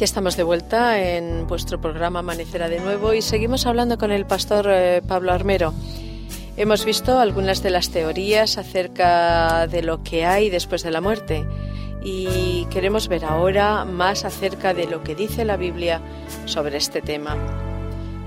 Ya 0.00 0.04
estamos 0.04 0.34
de 0.38 0.44
vuelta 0.44 0.98
en 0.98 1.46
vuestro 1.46 1.78
programa 1.78 2.20
Amanecerá 2.20 2.70
de 2.70 2.80
nuevo 2.80 3.12
y 3.12 3.20
seguimos 3.20 3.66
hablando 3.66 3.98
con 3.98 4.10
el 4.10 4.24
pastor 4.24 4.66
eh, 4.70 5.02
Pablo 5.06 5.30
Armero. 5.30 5.74
Hemos 6.56 6.86
visto 6.86 7.18
algunas 7.18 7.62
de 7.62 7.68
las 7.68 7.90
teorías 7.90 8.56
acerca 8.56 9.66
de 9.66 9.82
lo 9.82 10.02
que 10.02 10.24
hay 10.24 10.48
después 10.48 10.82
de 10.84 10.90
la 10.90 11.02
muerte 11.02 11.44
y 12.02 12.64
queremos 12.70 13.08
ver 13.08 13.26
ahora 13.26 13.84
más 13.84 14.24
acerca 14.24 14.72
de 14.72 14.86
lo 14.86 15.02
que 15.02 15.14
dice 15.14 15.44
la 15.44 15.58
Biblia 15.58 16.00
sobre 16.46 16.78
este 16.78 17.02
tema. 17.02 17.36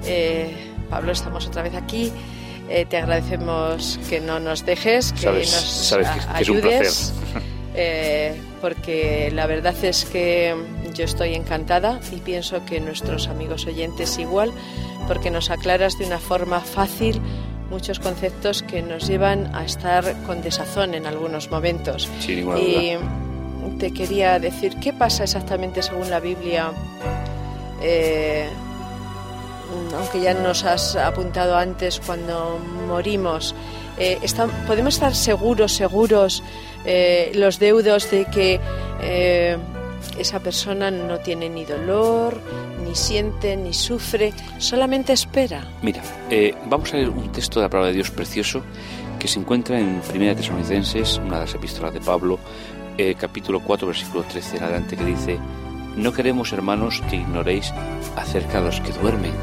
Eh, 0.05 0.53
Pablo, 0.91 1.11
estamos 1.11 1.47
otra 1.47 1.63
vez 1.63 1.73
aquí. 1.73 2.11
Eh, 2.69 2.85
te 2.85 2.97
agradecemos 2.97 3.99
que 4.11 4.21
no 4.21 4.39
nos 4.39 4.63
dejes, 4.63 5.11
que 5.11 5.21
sabes, 5.21 5.51
nos 5.51 5.63
sabes 5.63 6.07
que, 6.07 6.19
que 6.19 6.33
ayudes, 6.33 6.91
es 6.91 7.09
un 7.09 7.31
placer. 7.31 7.41
eh, 7.73 8.41
porque 8.61 9.31
la 9.33 9.47
verdad 9.47 9.75
es 9.83 10.05
que 10.05 10.55
yo 10.93 11.05
estoy 11.05 11.33
encantada 11.35 11.99
y 12.11 12.17
pienso 12.17 12.63
que 12.65 12.79
nuestros 12.79 13.27
amigos 13.27 13.65
oyentes 13.65 14.17
igual, 14.19 14.51
porque 15.07 15.31
nos 15.31 15.49
aclaras 15.49 15.97
de 15.97 16.05
una 16.05 16.19
forma 16.19 16.59
fácil 16.59 17.21
muchos 17.69 17.99
conceptos 17.99 18.61
que 18.63 18.81
nos 18.81 19.07
llevan 19.07 19.53
a 19.55 19.65
estar 19.65 20.13
con 20.27 20.41
desazón 20.41 20.93
en 20.93 21.07
algunos 21.07 21.49
momentos. 21.49 22.07
Sin 22.19 22.35
ninguna 22.37 22.59
y 22.59 22.93
duda. 22.95 23.77
te 23.79 23.91
quería 23.91 24.37
decir, 24.39 24.75
¿qué 24.79 24.93
pasa 24.93 25.23
exactamente 25.23 25.81
según 25.81 26.09
la 26.09 26.19
Biblia? 26.19 26.71
Eh, 27.81 28.47
aunque 29.97 30.21
ya 30.21 30.33
nos 30.33 30.63
has 30.63 30.95
apuntado 30.95 31.57
antes 31.57 31.99
cuando 32.05 32.59
morimos, 32.87 33.55
eh, 33.97 34.19
está- 34.21 34.47
¿podemos 34.67 34.93
estar 34.95 35.15
seguros, 35.15 35.71
seguros 35.73 36.43
eh, 36.85 37.31
los 37.35 37.59
deudos 37.59 38.09
de 38.11 38.25
que 38.25 38.59
esa 40.17 40.39
persona 40.39 40.91
no 40.91 41.19
tiene 41.19 41.49
ni 41.49 41.65
dolor, 41.65 42.39
ni 42.83 42.95
siente, 42.95 43.57
ni 43.57 43.73
sufre, 43.73 44.33
solamente 44.57 45.13
espera? 45.13 45.65
Mira, 45.81 46.01
eh, 46.29 46.53
vamos 46.65 46.93
a 46.93 46.97
leer 46.97 47.09
un 47.09 47.31
texto 47.31 47.59
de 47.59 47.65
la 47.65 47.69
palabra 47.69 47.89
de 47.89 47.95
Dios 47.95 48.11
precioso 48.11 48.61
que 49.19 49.27
se 49.27 49.39
encuentra 49.39 49.79
en 49.79 50.01
Primera 50.01 50.35
Tesalonicenses, 50.35 51.17
una 51.17 51.39
de 51.39 51.45
las 51.45 51.55
epístolas 51.55 51.93
de 51.93 52.01
Pablo, 52.01 52.39
eh, 52.97 53.15
capítulo 53.17 53.61
4, 53.61 53.87
versículo 53.87 54.23
13 54.23 54.57
en 54.57 54.63
adelante, 54.63 54.97
que 54.97 55.05
dice: 55.05 55.39
No 55.95 56.11
queremos, 56.11 56.51
hermanos, 56.53 57.01
que 57.09 57.15
ignoréis 57.15 57.73
acerca 58.15 58.59
de 58.59 58.65
los 58.65 58.81
que 58.81 58.91
duermen, 58.91 59.33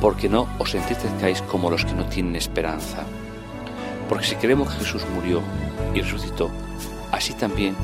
porque 0.00 0.28
no 0.28 0.48
os 0.58 0.74
entristezcáis 0.74 1.42
como 1.42 1.70
los 1.70 1.84
que 1.84 1.92
no 1.92 2.06
tienen 2.06 2.36
esperanza. 2.36 3.04
Porque 4.08 4.26
si 4.26 4.34
creemos 4.36 4.68
que 4.70 4.84
Jesús 4.84 5.02
murió 5.14 5.42
y 5.94 6.00
resucitó, 6.00 6.50
así 7.12 7.34
también 7.34 7.76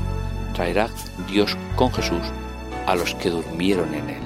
traerá 0.57 0.89
Dios 1.31 1.55
con 1.75 1.93
Jesús 1.93 2.23
a 2.87 2.95
los 2.95 3.13
que 3.13 3.29
durmieron 3.29 3.93
en 3.93 4.09
él. 4.09 4.21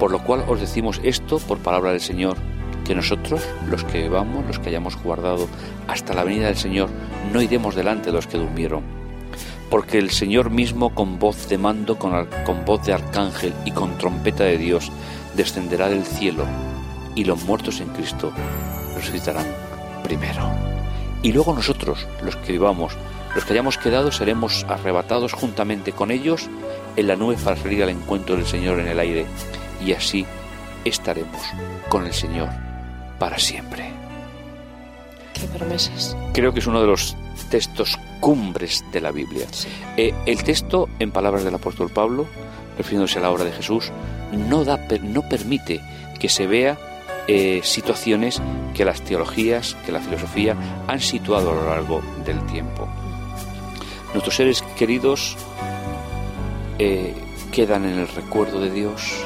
Por 0.00 0.10
lo 0.10 0.24
cual 0.24 0.44
os 0.48 0.60
decimos 0.60 1.00
esto 1.04 1.38
por 1.38 1.58
palabra 1.58 1.92
del 1.92 2.00
Señor, 2.00 2.36
que 2.84 2.96
nosotros, 2.96 3.40
los 3.68 3.84
que 3.84 4.02
vivamos, 4.02 4.44
los 4.46 4.58
que 4.58 4.70
hayamos 4.70 5.00
guardado 5.00 5.46
hasta 5.86 6.14
la 6.14 6.24
venida 6.24 6.46
del 6.46 6.56
Señor, 6.56 6.88
no 7.32 7.40
iremos 7.40 7.76
delante 7.76 8.06
de 8.06 8.12
los 8.12 8.26
que 8.26 8.38
durmieron. 8.38 8.82
Porque 9.70 9.98
el 9.98 10.10
Señor 10.10 10.50
mismo 10.50 10.92
con 10.92 11.20
voz 11.20 11.48
de 11.48 11.58
mando, 11.58 11.96
con, 11.96 12.26
con 12.44 12.64
voz 12.64 12.84
de 12.84 12.94
arcángel 12.94 13.54
y 13.64 13.70
con 13.70 13.96
trompeta 13.98 14.42
de 14.42 14.58
Dios, 14.58 14.90
descenderá 15.36 15.88
del 15.88 16.04
cielo, 16.04 16.44
y 17.14 17.22
los 17.22 17.44
muertos 17.44 17.80
en 17.80 17.88
Cristo 17.90 18.32
resucitarán 18.96 19.46
primero. 20.02 20.50
Y 21.22 21.30
luego 21.30 21.54
nosotros, 21.54 22.04
los 22.24 22.34
que 22.36 22.52
vivamos, 22.52 22.96
los 23.34 23.44
que 23.44 23.52
hayamos 23.52 23.78
quedado, 23.78 24.10
seremos 24.10 24.64
arrebatados 24.68 25.32
juntamente 25.32 25.92
con 25.92 26.10
ellos 26.10 26.48
en 26.96 27.06
la 27.06 27.16
nube 27.16 27.36
para 27.42 27.56
salir 27.56 27.82
al 27.82 27.90
encuentro 27.90 28.36
del 28.36 28.46
Señor 28.46 28.80
en 28.80 28.88
el 28.88 28.98
aire, 28.98 29.26
y 29.84 29.92
así 29.92 30.26
estaremos 30.84 31.42
con 31.88 32.06
el 32.06 32.12
Señor 32.12 32.48
para 33.18 33.38
siempre. 33.38 33.90
Qué 35.34 35.46
promesas. 35.46 36.16
Creo 36.32 36.52
que 36.52 36.60
es 36.60 36.66
uno 36.66 36.80
de 36.80 36.86
los 36.86 37.16
textos 37.50 37.98
cumbres 38.20 38.84
de 38.92 39.00
la 39.00 39.12
Biblia. 39.12 39.46
Sí. 39.50 39.68
Eh, 39.96 40.12
el 40.26 40.42
texto, 40.42 40.88
en 40.98 41.12
palabras 41.12 41.44
del 41.44 41.54
apóstol 41.54 41.90
Pablo, 41.90 42.26
refiriéndose 42.76 43.18
a 43.18 43.22
la 43.22 43.30
obra 43.30 43.44
de 43.44 43.52
Jesús, 43.52 43.92
no, 44.32 44.64
da, 44.64 44.78
no 45.02 45.22
permite 45.28 45.80
que 46.18 46.28
se 46.28 46.46
vea 46.46 46.78
eh, 47.28 47.60
situaciones 47.62 48.40
que 48.74 48.84
las 48.84 49.02
teologías, 49.02 49.76
que 49.84 49.92
la 49.92 50.00
filosofía 50.00 50.56
han 50.86 51.00
situado 51.00 51.52
a 51.52 51.54
lo 51.54 51.66
largo 51.68 52.02
del 52.24 52.44
tiempo. 52.46 52.88
Nuestros 54.14 54.36
seres 54.36 54.62
queridos 54.76 55.36
eh, 56.78 57.14
quedan 57.52 57.84
en 57.84 57.98
el 57.98 58.08
recuerdo 58.08 58.60
de 58.60 58.70
Dios, 58.70 59.24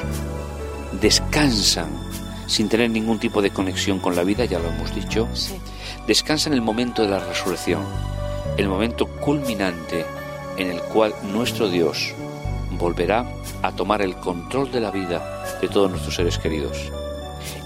descansan 1.01 1.89
sin 2.47 2.69
tener 2.69 2.89
ningún 2.89 3.19
tipo 3.19 3.41
de 3.41 3.51
conexión 3.51 3.99
con 3.99 4.15
la 4.15 4.23
vida, 4.23 4.45
ya 4.45 4.59
lo 4.59 4.69
hemos 4.69 4.93
dicho, 4.93 5.27
Sí. 5.33 5.55
descansa 6.07 6.49
en 6.49 6.53
el 6.55 6.61
momento 6.61 7.01
de 7.01 7.09
la 7.09 7.19
resurrección, 7.19 7.81
el 8.57 8.67
momento 8.67 9.07
culminante 9.07 10.05
en 10.57 10.69
el 10.69 10.81
cual 10.81 11.13
nuestro 11.31 11.69
Dios 11.69 12.13
volverá 12.77 13.25
a 13.61 13.71
tomar 13.71 14.01
el 14.01 14.15
control 14.17 14.71
de 14.71 14.81
la 14.81 14.91
vida 14.91 15.59
de 15.61 15.67
todos 15.67 15.89
nuestros 15.89 16.15
seres 16.15 16.37
queridos 16.37 16.77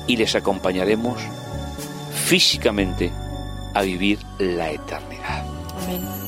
y 0.06 0.16
les 0.18 0.36
acompañaremos 0.36 1.20
físicamente 2.14 3.12
a 3.74 3.82
vivir 3.82 4.20
la 4.40 4.72
eternidad. 4.72 5.46
Amén. 5.84 6.27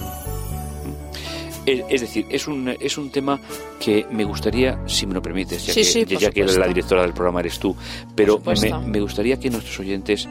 Es, 1.71 1.85
es 1.89 2.01
decir, 2.01 2.25
es 2.29 2.47
un, 2.47 2.75
es 2.79 2.97
un 2.97 3.09
tema 3.09 3.39
que 3.79 4.05
me 4.11 4.23
gustaría, 4.23 4.79
si 4.87 5.07
me 5.07 5.13
lo 5.13 5.21
permites, 5.21 5.65
ya 5.65 5.73
Sí, 5.73 5.81
que, 5.81 5.85
sí, 5.85 6.17
ya 6.17 6.31
que 6.31 6.43
la 6.45 6.67
directora 6.67 7.01
del 7.01 7.13
programa 7.13 7.39
eres 7.39 7.59
tú, 7.59 7.75
pero 8.15 8.41
me, 8.85 8.99
gustaría 8.99 9.39
que 9.39 9.49
nuestros 9.49 9.79
oyentes 9.79 10.27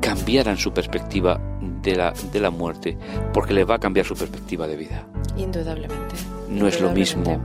cambiaran 0.00 0.56
su 0.56 0.72
perspectiva 0.72 1.40
de 1.82 1.96
la, 1.96 2.12
de 2.32 2.40
la 2.40 2.50
muerte, 2.50 2.96
porque 3.32 3.54
les 3.54 3.68
va 3.68 3.76
a 3.76 3.78
cambiar 3.78 4.06
su 4.06 4.14
perspectiva 4.14 4.66
de 4.66 4.76
vida. 4.76 5.06
Indudablemente. 5.36 6.14
No 6.48 6.68
es 6.68 6.80
lo 6.80 6.90
mismo. 6.90 7.40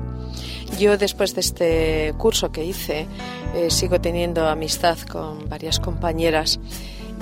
Yo 0.78 0.98
después 0.98 1.34
de 1.34 1.42
este 1.42 2.14
curso 2.18 2.52
que 2.52 2.64
hice 2.64 3.08
eh, 3.56 3.72
sigo 3.72 4.00
teniendo 4.00 4.48
amistad 4.48 5.00
con 5.00 5.50
varias 5.50 5.80
compañeras 5.80 6.60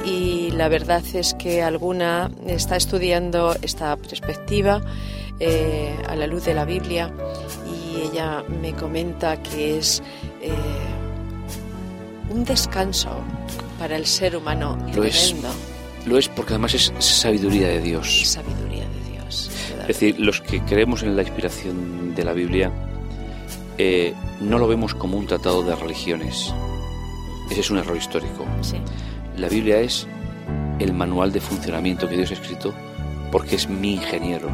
y 0.06 0.52
la 0.52 0.68
verdad 0.68 1.04
es 1.14 1.34
que 1.34 1.64
alguna 1.64 2.30
está 2.46 2.76
estudiando 2.76 3.56
esta 3.62 3.96
perspectiva 3.96 4.82
eh, 5.40 5.96
a 6.08 6.16
la 6.16 6.28
luz 6.28 6.46
de 6.46 6.54
la 6.54 6.66
Biblia 6.66 7.12
y 7.72 8.02
ella 8.02 8.44
me 8.62 8.74
comenta 8.74 9.42
que 9.42 9.78
es 9.78 10.02
eh, 10.42 10.52
un 12.30 12.44
descanso 12.44 13.10
para 13.80 13.96
el 13.96 14.06
ser 14.06 14.36
humano 14.36 14.78
Lo 14.96 15.04
es. 15.04 15.36
Lo 16.06 16.18
es 16.18 16.30
porque 16.30 16.54
además 16.54 16.74
es 16.74 16.92
sabiduría 17.00 17.68
de 17.68 17.82
Dios. 17.82 18.24
Sabiduría 18.26 18.86
de 18.88 19.12
Dios. 19.12 19.52
Es 19.82 19.88
decir, 19.88 20.20
los 20.20 20.42
que 20.42 20.62
creemos 20.62 21.04
en 21.04 21.16
la 21.16 21.22
inspiración 21.22 22.16
de 22.16 22.24
la 22.24 22.34
Biblia 22.34 22.72
eh, 23.78 24.14
no 24.42 24.58
lo 24.58 24.68
vemos 24.68 24.96
como 24.96 25.18
un 25.18 25.28
tratado 25.28 25.64
de 25.64 25.76
religiones. 25.76 26.54
Ese 27.52 27.62
es 27.62 27.70
un 27.70 27.78
error 27.78 27.96
histórico. 27.96 28.46
Sí, 28.62 28.78
La 29.38 29.50
Biblia 29.50 29.80
es 29.80 30.08
el 30.80 30.94
manual 30.94 31.32
de 31.32 31.42
funcionamiento 31.42 32.08
que 32.08 32.16
Dios 32.18 32.32
ha 32.32 32.34
escrito 32.34 32.74
porque 33.32 33.56
es 33.56 33.70
mi 33.70 33.94
ingeniero. 33.94 34.50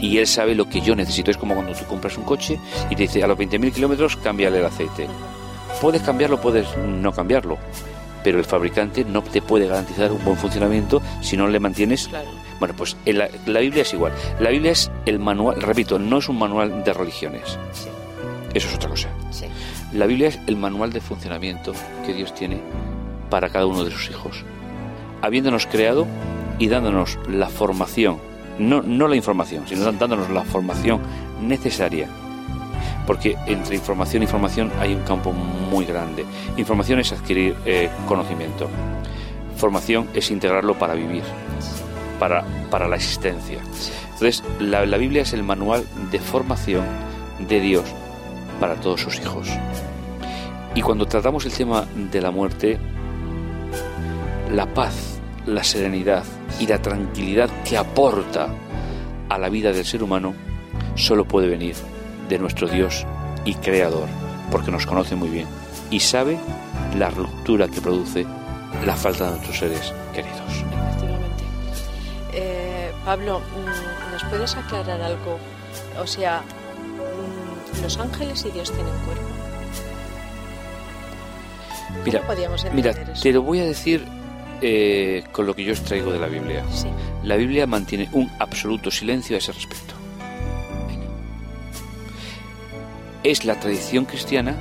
Y 0.00 0.18
Él 0.18 0.26
sabe 0.26 0.54
lo 0.54 0.68
que 0.68 0.80
yo 0.80 0.94
necesito. 0.96 1.30
Es 1.30 1.36
como 1.36 1.54
cuando 1.54 1.72
tú 1.74 1.84
compras 1.86 2.16
un 2.18 2.24
coche 2.24 2.58
y 2.90 2.96
te 2.96 3.02
dice 3.02 3.22
a 3.22 3.26
los 3.26 3.38
20.000 3.38 3.72
kilómetros 3.72 4.16
cámbiale 4.16 4.58
el 4.58 4.66
aceite. 4.66 5.06
Puedes 5.80 6.02
cambiarlo, 6.02 6.40
puedes 6.40 6.66
no 6.78 7.12
cambiarlo, 7.12 7.58
pero 8.22 8.38
el 8.38 8.44
fabricante 8.44 9.04
no 9.04 9.22
te 9.22 9.42
puede 9.42 9.66
garantizar 9.66 10.12
un 10.12 10.24
buen 10.24 10.36
funcionamiento 10.36 11.02
si 11.20 11.36
no 11.36 11.46
le 11.48 11.60
mantienes 11.60 12.08
Claro. 12.08 12.30
Bueno, 12.60 12.74
pues 12.76 12.96
en 13.06 13.18
la, 13.18 13.28
la 13.46 13.58
Biblia 13.58 13.82
es 13.82 13.92
igual. 13.92 14.12
La 14.38 14.50
Biblia 14.50 14.70
es 14.70 14.90
el 15.06 15.18
manual, 15.18 15.60
repito, 15.60 15.98
no 15.98 16.18
es 16.18 16.28
un 16.28 16.38
manual 16.38 16.84
de 16.84 16.92
religiones. 16.92 17.58
Sí, 17.72 17.88
Eso 18.54 18.68
es 18.68 18.74
otra 18.76 18.90
cosa. 18.90 19.08
sí. 19.30 19.46
La 19.92 20.06
Biblia 20.06 20.28
es 20.28 20.38
el 20.46 20.56
manual 20.56 20.92
de 20.92 21.00
funcionamiento 21.00 21.72
que 22.06 22.14
Dios 22.14 22.32
tiene 22.34 22.60
para 23.28 23.48
cada 23.50 23.66
uno 23.66 23.84
de 23.84 23.90
sus 23.90 24.08
hijos. 24.10 24.44
Habiéndonos 25.20 25.66
creado 25.66 26.06
y 26.58 26.68
dándonos 26.68 27.18
la 27.28 27.48
formación, 27.48 28.18
no, 28.58 28.82
no 28.82 29.08
la 29.08 29.16
información, 29.16 29.66
sino 29.66 29.90
dándonos 29.92 30.30
la 30.30 30.44
formación 30.44 31.00
necesaria 31.40 32.08
porque 33.06 33.36
entre 33.46 33.76
información 33.76 34.22
y 34.22 34.26
información 34.26 34.70
hay 34.78 34.94
un 34.94 35.02
campo 35.02 35.32
muy 35.32 35.84
grande. 35.84 36.24
Información 36.56 37.00
es 37.00 37.12
adquirir 37.12 37.56
eh, 37.64 37.90
conocimiento, 38.06 38.68
formación 39.56 40.08
es 40.14 40.30
integrarlo 40.30 40.78
para 40.78 40.94
vivir, 40.94 41.22
para, 42.18 42.44
para 42.70 42.88
la 42.88 42.96
existencia. 42.96 43.60
Entonces, 44.12 44.44
la, 44.60 44.86
la 44.86 44.96
Biblia 44.98 45.22
es 45.22 45.32
el 45.32 45.42
manual 45.42 45.84
de 46.10 46.18
formación 46.20 46.84
de 47.48 47.60
Dios 47.60 47.84
para 48.60 48.76
todos 48.76 49.00
sus 49.00 49.18
hijos. 49.18 49.48
Y 50.74 50.80
cuando 50.80 51.06
tratamos 51.06 51.44
el 51.44 51.52
tema 51.52 51.84
de 51.94 52.20
la 52.20 52.30
muerte, 52.30 52.78
la 54.50 54.66
paz, 54.72 55.11
la 55.46 55.64
serenidad 55.64 56.24
y 56.60 56.66
la 56.66 56.80
tranquilidad 56.80 57.50
que 57.64 57.76
aporta 57.76 58.48
a 59.28 59.38
la 59.38 59.48
vida 59.48 59.72
del 59.72 59.84
ser 59.84 60.02
humano 60.02 60.34
solo 60.94 61.24
puede 61.24 61.48
venir 61.48 61.74
de 62.28 62.38
nuestro 62.38 62.68
Dios 62.68 63.06
y 63.44 63.54
Creador, 63.54 64.08
porque 64.50 64.70
nos 64.70 64.86
conoce 64.86 65.16
muy 65.16 65.28
bien 65.28 65.46
y 65.90 66.00
sabe 66.00 66.38
la 66.96 67.10
ruptura 67.10 67.68
que 67.68 67.80
produce 67.80 68.26
la 68.84 68.94
falta 68.94 69.24
de 69.24 69.30
nuestros 69.32 69.58
seres 69.58 69.92
queridos. 70.14 70.40
Efectivamente. 70.48 71.44
Eh, 72.32 72.92
Pablo, 73.04 73.40
mm, 73.40 74.12
¿nos 74.12 74.24
puedes 74.24 74.56
aclarar 74.56 75.00
algo? 75.00 75.38
O 76.00 76.06
sea, 76.06 76.40
mm, 76.40 77.82
¿los 77.82 77.98
ángeles 77.98 78.44
y 78.46 78.50
Dios 78.50 78.72
tienen 78.72 78.94
cuerpo? 79.04 79.22
¿Cómo 81.88 82.04
Mira, 82.04 82.22
mira, 82.72 82.94
te 82.94 83.32
lo 83.32 83.42
voy 83.42 83.60
a 83.60 83.64
decir 83.64 84.06
eh, 84.62 85.24
con 85.32 85.46
lo 85.46 85.54
que 85.54 85.64
yo 85.64 85.72
extraigo 85.72 86.12
de 86.12 86.18
la 86.18 86.28
Biblia. 86.28 86.64
Sí. 86.72 86.88
La 87.24 87.36
Biblia 87.36 87.66
mantiene 87.66 88.08
un 88.12 88.30
absoluto 88.38 88.90
silencio 88.90 89.36
a 89.36 89.38
ese 89.38 89.52
respecto. 89.52 89.94
Es 93.24 93.44
la 93.44 93.58
tradición 93.60 94.04
cristiana 94.04 94.56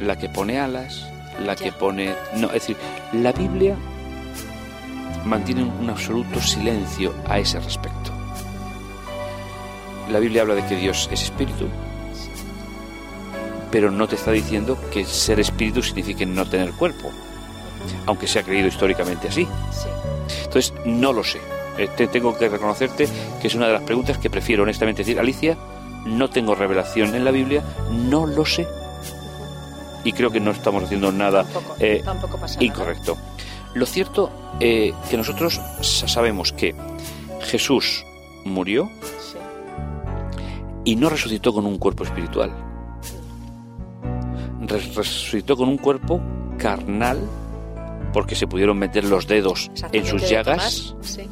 la 0.00 0.18
que 0.18 0.28
pone 0.28 0.60
alas, 0.60 1.08
la 1.44 1.56
que 1.56 1.72
pone... 1.72 2.14
No, 2.36 2.48
es 2.48 2.54
decir, 2.54 2.76
la 3.12 3.32
Biblia 3.32 3.76
mantiene 5.24 5.64
un 5.64 5.90
absoluto 5.90 6.40
silencio 6.40 7.14
a 7.26 7.38
ese 7.38 7.58
respecto. 7.60 8.12
La 10.10 10.18
Biblia 10.18 10.42
habla 10.42 10.54
de 10.54 10.66
que 10.66 10.76
Dios 10.76 11.08
es 11.10 11.22
espíritu, 11.22 11.66
pero 13.70 13.90
no 13.90 14.06
te 14.06 14.16
está 14.16 14.32
diciendo 14.32 14.78
que 14.92 15.04
ser 15.04 15.40
espíritu 15.40 15.82
signifique 15.82 16.26
no 16.26 16.46
tener 16.46 16.72
cuerpo, 16.72 17.10
aunque 18.06 18.26
se 18.26 18.38
ha 18.38 18.42
creído 18.42 18.68
históricamente 18.68 19.28
así. 19.28 19.46
Sí. 19.72 19.88
Entonces, 20.44 20.72
no 20.84 21.12
lo 21.12 21.22
sé. 21.24 21.40
Eh, 21.78 21.88
te- 21.96 22.06
tengo 22.06 22.36
que 22.38 22.48
reconocerte 22.48 23.08
que 23.40 23.46
es 23.48 23.54
una 23.54 23.66
de 23.66 23.72
las 23.74 23.82
preguntas 23.82 24.18
que 24.18 24.30
prefiero 24.30 24.62
honestamente 24.62 25.02
decir, 25.02 25.18
Alicia, 25.18 25.56
no 26.06 26.28
tengo 26.30 26.54
revelación 26.54 27.14
en 27.14 27.24
la 27.24 27.30
Biblia, 27.30 27.62
no 27.90 28.26
lo 28.26 28.44
sé. 28.46 28.66
Y 30.04 30.12
creo 30.12 30.30
que 30.30 30.38
no 30.40 30.50
estamos 30.50 30.84
haciendo 30.84 31.10
nada 31.10 31.44
Tampoco, 31.44 31.76
eh, 31.80 32.02
tampoco 32.04 32.38
pasa 32.38 32.54
nada. 32.54 32.64
incorrecto. 32.64 33.16
Lo 33.74 33.86
cierto 33.86 34.30
eh, 34.60 34.92
que 35.10 35.16
nosotros 35.16 35.60
sa- 35.80 36.06
sabemos 36.06 36.52
que 36.52 36.74
Jesús 37.42 38.04
murió 38.44 38.88
Sí. 39.02 39.38
y 40.84 40.94
no 40.96 41.08
resucitó 41.08 41.52
con 41.52 41.66
un 41.66 41.78
cuerpo 41.78 42.04
espiritual. 42.04 42.52
Res- 44.60 44.94
resucitó 44.94 45.56
con 45.56 45.68
un 45.68 45.78
cuerpo 45.78 46.20
carnal 46.58 47.18
porque 48.14 48.36
se 48.36 48.46
pudieron 48.46 48.78
meter 48.78 49.04
los 49.04 49.26
dedos 49.26 49.70
en 49.92 50.06
sus 50.06 50.30
llagas. 50.30 50.94
Sí. 51.02 51.28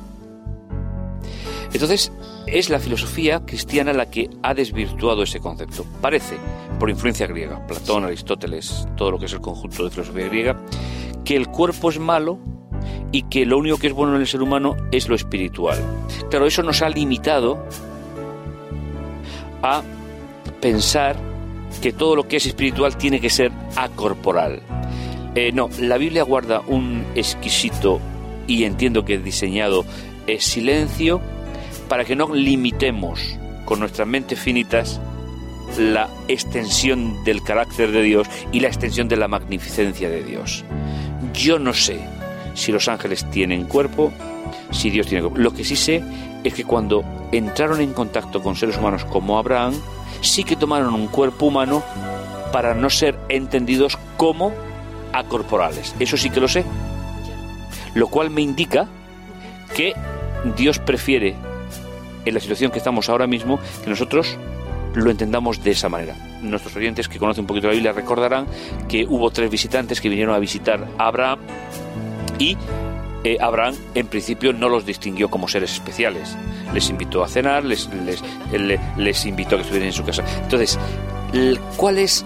Entonces, 1.72 2.12
es 2.46 2.68
la 2.68 2.80
filosofía 2.80 3.46
cristiana 3.46 3.92
la 3.92 4.10
que 4.10 4.28
ha 4.42 4.52
desvirtuado 4.52 5.22
ese 5.22 5.38
concepto. 5.38 5.86
Parece, 6.02 6.36
por 6.78 6.90
influencia 6.90 7.26
griega, 7.26 7.64
Platón, 7.66 8.04
Aristóteles, 8.04 8.86
todo 8.96 9.12
lo 9.12 9.18
que 9.18 9.26
es 9.26 9.32
el 9.32 9.40
conjunto 9.40 9.84
de 9.84 9.90
filosofía 9.90 10.26
griega, 10.26 10.60
que 11.24 11.36
el 11.36 11.48
cuerpo 11.48 11.88
es 11.88 11.98
malo 11.98 12.38
y 13.12 13.22
que 13.22 13.46
lo 13.46 13.58
único 13.58 13.78
que 13.78 13.86
es 13.86 13.92
bueno 13.92 14.16
en 14.16 14.20
el 14.20 14.26
ser 14.26 14.42
humano 14.42 14.76
es 14.90 15.08
lo 15.08 15.14
espiritual. 15.14 15.78
Claro, 16.30 16.46
eso 16.46 16.62
nos 16.64 16.82
ha 16.82 16.88
limitado 16.88 17.64
a 19.62 19.82
pensar 20.60 21.16
que 21.80 21.92
todo 21.92 22.16
lo 22.16 22.26
que 22.26 22.36
es 22.36 22.46
espiritual 22.46 22.96
tiene 22.96 23.20
que 23.20 23.30
ser 23.30 23.52
acorporal. 23.76 24.62
Eh, 25.34 25.50
no, 25.52 25.70
la 25.78 25.96
Biblia 25.96 26.24
guarda 26.24 26.60
un 26.66 27.04
exquisito 27.14 28.00
y 28.46 28.64
entiendo 28.64 29.04
que 29.04 29.18
diseñado 29.18 29.84
eh, 30.26 30.40
silencio 30.40 31.20
para 31.88 32.04
que 32.04 32.16
no 32.16 32.34
limitemos 32.34 33.20
con 33.64 33.80
nuestras 33.80 34.06
mentes 34.06 34.38
finitas 34.38 35.00
la 35.78 36.10
extensión 36.28 37.24
del 37.24 37.42
carácter 37.42 37.92
de 37.92 38.02
Dios 38.02 38.28
y 38.52 38.60
la 38.60 38.68
extensión 38.68 39.08
de 39.08 39.16
la 39.16 39.28
magnificencia 39.28 40.10
de 40.10 40.22
Dios. 40.22 40.64
Yo 41.32 41.58
no 41.58 41.72
sé 41.72 41.98
si 42.54 42.72
los 42.72 42.88
ángeles 42.88 43.28
tienen 43.30 43.64
cuerpo, 43.64 44.12
si 44.70 44.90
Dios 44.90 45.06
tiene 45.06 45.22
cuerpo. 45.22 45.38
Lo 45.38 45.54
que 45.54 45.64
sí 45.64 45.76
sé 45.76 46.02
es 46.44 46.52
que 46.52 46.64
cuando 46.64 47.04
entraron 47.32 47.80
en 47.80 47.94
contacto 47.94 48.42
con 48.42 48.56
seres 48.56 48.76
humanos 48.76 49.04
como 49.06 49.38
Abraham, 49.38 49.74
sí 50.20 50.44
que 50.44 50.56
tomaron 50.56 50.94
un 50.94 51.06
cuerpo 51.06 51.46
humano 51.46 51.82
para 52.52 52.74
no 52.74 52.90
ser 52.90 53.18
entendidos 53.30 53.98
como 54.18 54.52
acorporales. 55.12 55.94
Eso 55.98 56.16
sí 56.16 56.30
que 56.30 56.40
lo 56.40 56.48
sé. 56.48 56.64
Lo 57.94 58.08
cual 58.08 58.30
me 58.30 58.40
indica 58.42 58.86
que 59.74 59.94
Dios 60.56 60.78
prefiere, 60.78 61.34
en 62.24 62.34
la 62.34 62.40
situación 62.40 62.70
que 62.70 62.78
estamos 62.78 63.08
ahora 63.08 63.26
mismo, 63.26 63.58
que 63.84 63.90
nosotros 63.90 64.36
lo 64.94 65.10
entendamos 65.10 65.62
de 65.64 65.70
esa 65.72 65.88
manera. 65.88 66.14
Nuestros 66.42 66.76
oyentes 66.76 67.08
que 67.08 67.18
conocen 67.18 67.42
un 67.42 67.46
poquito 67.46 67.66
la 67.68 67.72
Biblia 67.74 67.92
recordarán 67.92 68.46
que 68.88 69.06
hubo 69.08 69.30
tres 69.30 69.50
visitantes 69.50 70.00
que 70.00 70.08
vinieron 70.08 70.34
a 70.34 70.38
visitar 70.38 70.86
a 70.98 71.06
Abraham 71.06 71.38
y 72.38 72.56
eh, 73.24 73.38
Abraham 73.40 73.74
en 73.94 74.06
principio 74.08 74.52
no 74.52 74.68
los 74.68 74.84
distinguió 74.84 75.30
como 75.30 75.48
seres 75.48 75.72
especiales. 75.72 76.36
Les 76.74 76.90
invitó 76.90 77.22
a 77.24 77.28
cenar, 77.28 77.64
les, 77.64 77.88
les, 78.04 78.22
le- 78.52 78.80
les 78.96 79.24
invitó 79.26 79.54
a 79.54 79.58
que 79.58 79.62
estuvieran 79.62 79.86
en 79.88 79.92
su 79.94 80.04
casa. 80.04 80.24
Entonces, 80.42 80.78
¿cuál 81.76 81.98
es 81.98 82.24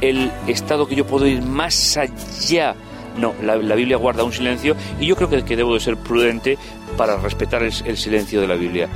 el 0.00 0.30
estado 0.46 0.86
que 0.86 0.94
yo 0.94 1.06
puedo 1.06 1.26
ir 1.26 1.42
más 1.42 1.96
allá? 1.96 2.74
No, 3.18 3.34
la, 3.42 3.56
la 3.56 3.74
Biblia 3.74 3.96
guarda 3.96 4.22
un 4.22 4.32
silencio 4.32 4.76
y 5.00 5.06
yo 5.06 5.16
creo 5.16 5.28
que, 5.28 5.44
que 5.44 5.56
debo 5.56 5.74
de 5.74 5.80
ser 5.80 5.96
prudente 5.96 6.56
para 6.96 7.16
respetar 7.16 7.62
el, 7.62 7.72
el 7.84 7.96
silencio 7.96 8.40
de 8.40 8.46
la 8.46 8.54
Biblia. 8.54 8.88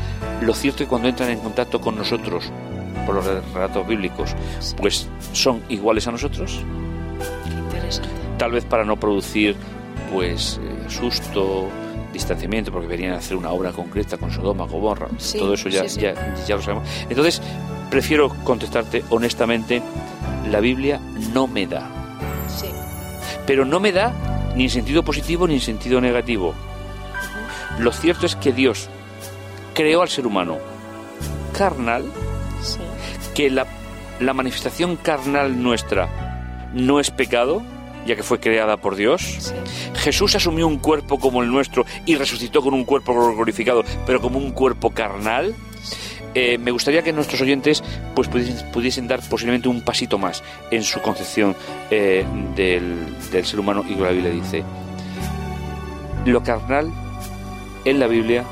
Lo 0.43 0.55
cierto 0.55 0.83
es 0.83 0.87
que 0.87 0.91
cuando 0.91 1.09
entran 1.09 1.31
en 1.31 1.41
contacto 1.41 1.81
con 1.81 1.97
nosotros, 1.97 2.45
por 3.05 3.17
los 3.17 3.25
relatos 3.53 3.87
bíblicos, 3.87 4.35
pues 4.77 5.09
son 5.33 5.61
iguales 5.69 6.07
a 6.07 6.13
nosotros, 6.13 6.61
Qué 7.45 7.51
interesante. 7.53 8.09
tal 8.39 8.53
vez 8.53 8.65
para 8.65 8.85
no 8.85 8.97
producir 8.97 9.57
pues 10.13 10.61
eh, 10.63 10.89
susto, 10.89 11.69
distanciamiento, 12.13 12.71
porque 12.71 12.87
venían 12.87 13.15
a 13.15 13.17
hacer 13.17 13.37
una 13.37 13.51
obra 13.51 13.73
concreta 13.73 14.19
con 14.19 14.31
Sodoma, 14.31 14.67
Gomorra, 14.67 15.09
Sí, 15.19 15.39
todo 15.39 15.55
eso 15.55 15.69
ya, 15.69 15.83
sí, 15.83 15.89
sí. 15.89 16.01
ya, 16.03 16.15
ya 16.47 16.55
lo 16.57 16.63
sabemos. 16.63 16.87
Entonces, 17.09 17.41
prefiero 17.91 18.29
contestarte 18.45 19.03
honestamente, 19.11 19.83
la 20.53 20.61
Biblia 20.61 21.01
no 21.35 21.47
me 21.49 21.67
da, 21.67 21.89
Sí. 22.47 22.67
pero 23.47 23.65
no 23.65 23.81
me 23.81 23.91
da 23.91 24.13
ni 24.55 24.65
en 24.65 24.71
sentido 24.71 25.03
positivo 25.03 25.49
ni 25.49 25.55
en 25.55 25.61
sentido 25.61 26.01
negativo. 26.01 26.55
Lo 27.79 27.91
cierto 27.91 28.27
es 28.27 28.37
que 28.37 28.53
Dios 28.53 28.89
creó 29.75 30.03
al 30.03 30.09
ser 30.11 30.27
humano 30.27 30.59
carnal, 31.57 32.05
Sí. 32.63 32.79
que 33.35 33.51
la, 33.51 33.67
la 34.21 34.35
manifestación 34.35 34.97
carnal 34.97 35.63
nuestra 35.63 36.69
no 36.75 37.01
es 37.01 37.11
pecado, 37.11 37.63
ya 38.07 38.15
que 38.17 38.23
fue 38.23 38.41
creada 38.41 38.77
por 38.77 38.95
Dios. 38.97 39.23
Sí. 39.23 39.55
Jesús 39.95 40.35
asumió 40.35 40.67
un 40.67 40.79
cuerpo 40.79 41.19
como 41.19 41.43
el 41.43 41.51
nuestro 41.51 41.87
y 42.05 42.17
resucitó 42.17 42.61
con 42.63 42.75
un 42.75 42.85
cuerpo 42.85 43.15
glorificado, 43.35 43.85
pero 44.07 44.21
como 44.21 44.39
un 44.39 44.51
cuerpo 44.53 44.91
carnal. 44.91 45.55
Eh, 46.35 46.57
me 46.59 46.71
gustaría 46.71 47.03
que 47.03 47.13
nuestros 47.13 47.41
oyentes 47.43 47.83
pues 48.15 48.29
pudiesen, 48.29 48.71
pudiesen 48.73 49.07
dar 49.09 49.21
posiblemente 49.29 49.69
un 49.69 49.83
pasito 49.83 50.17
más 50.19 50.43
en 50.71 50.83
su 50.83 51.01
concepción 51.03 51.55
eh, 51.91 52.25
del, 52.57 53.05
del 53.31 53.45
ser 53.45 53.61
humano 53.61 53.85
y 53.89 53.95
que 53.95 54.01
la 54.03 54.11
Biblia 54.11 54.31
dice 54.31 54.65
lo 56.25 56.43
carnal 56.43 56.91
en 57.85 57.99
la 57.99 58.07
Biblia 58.07 58.45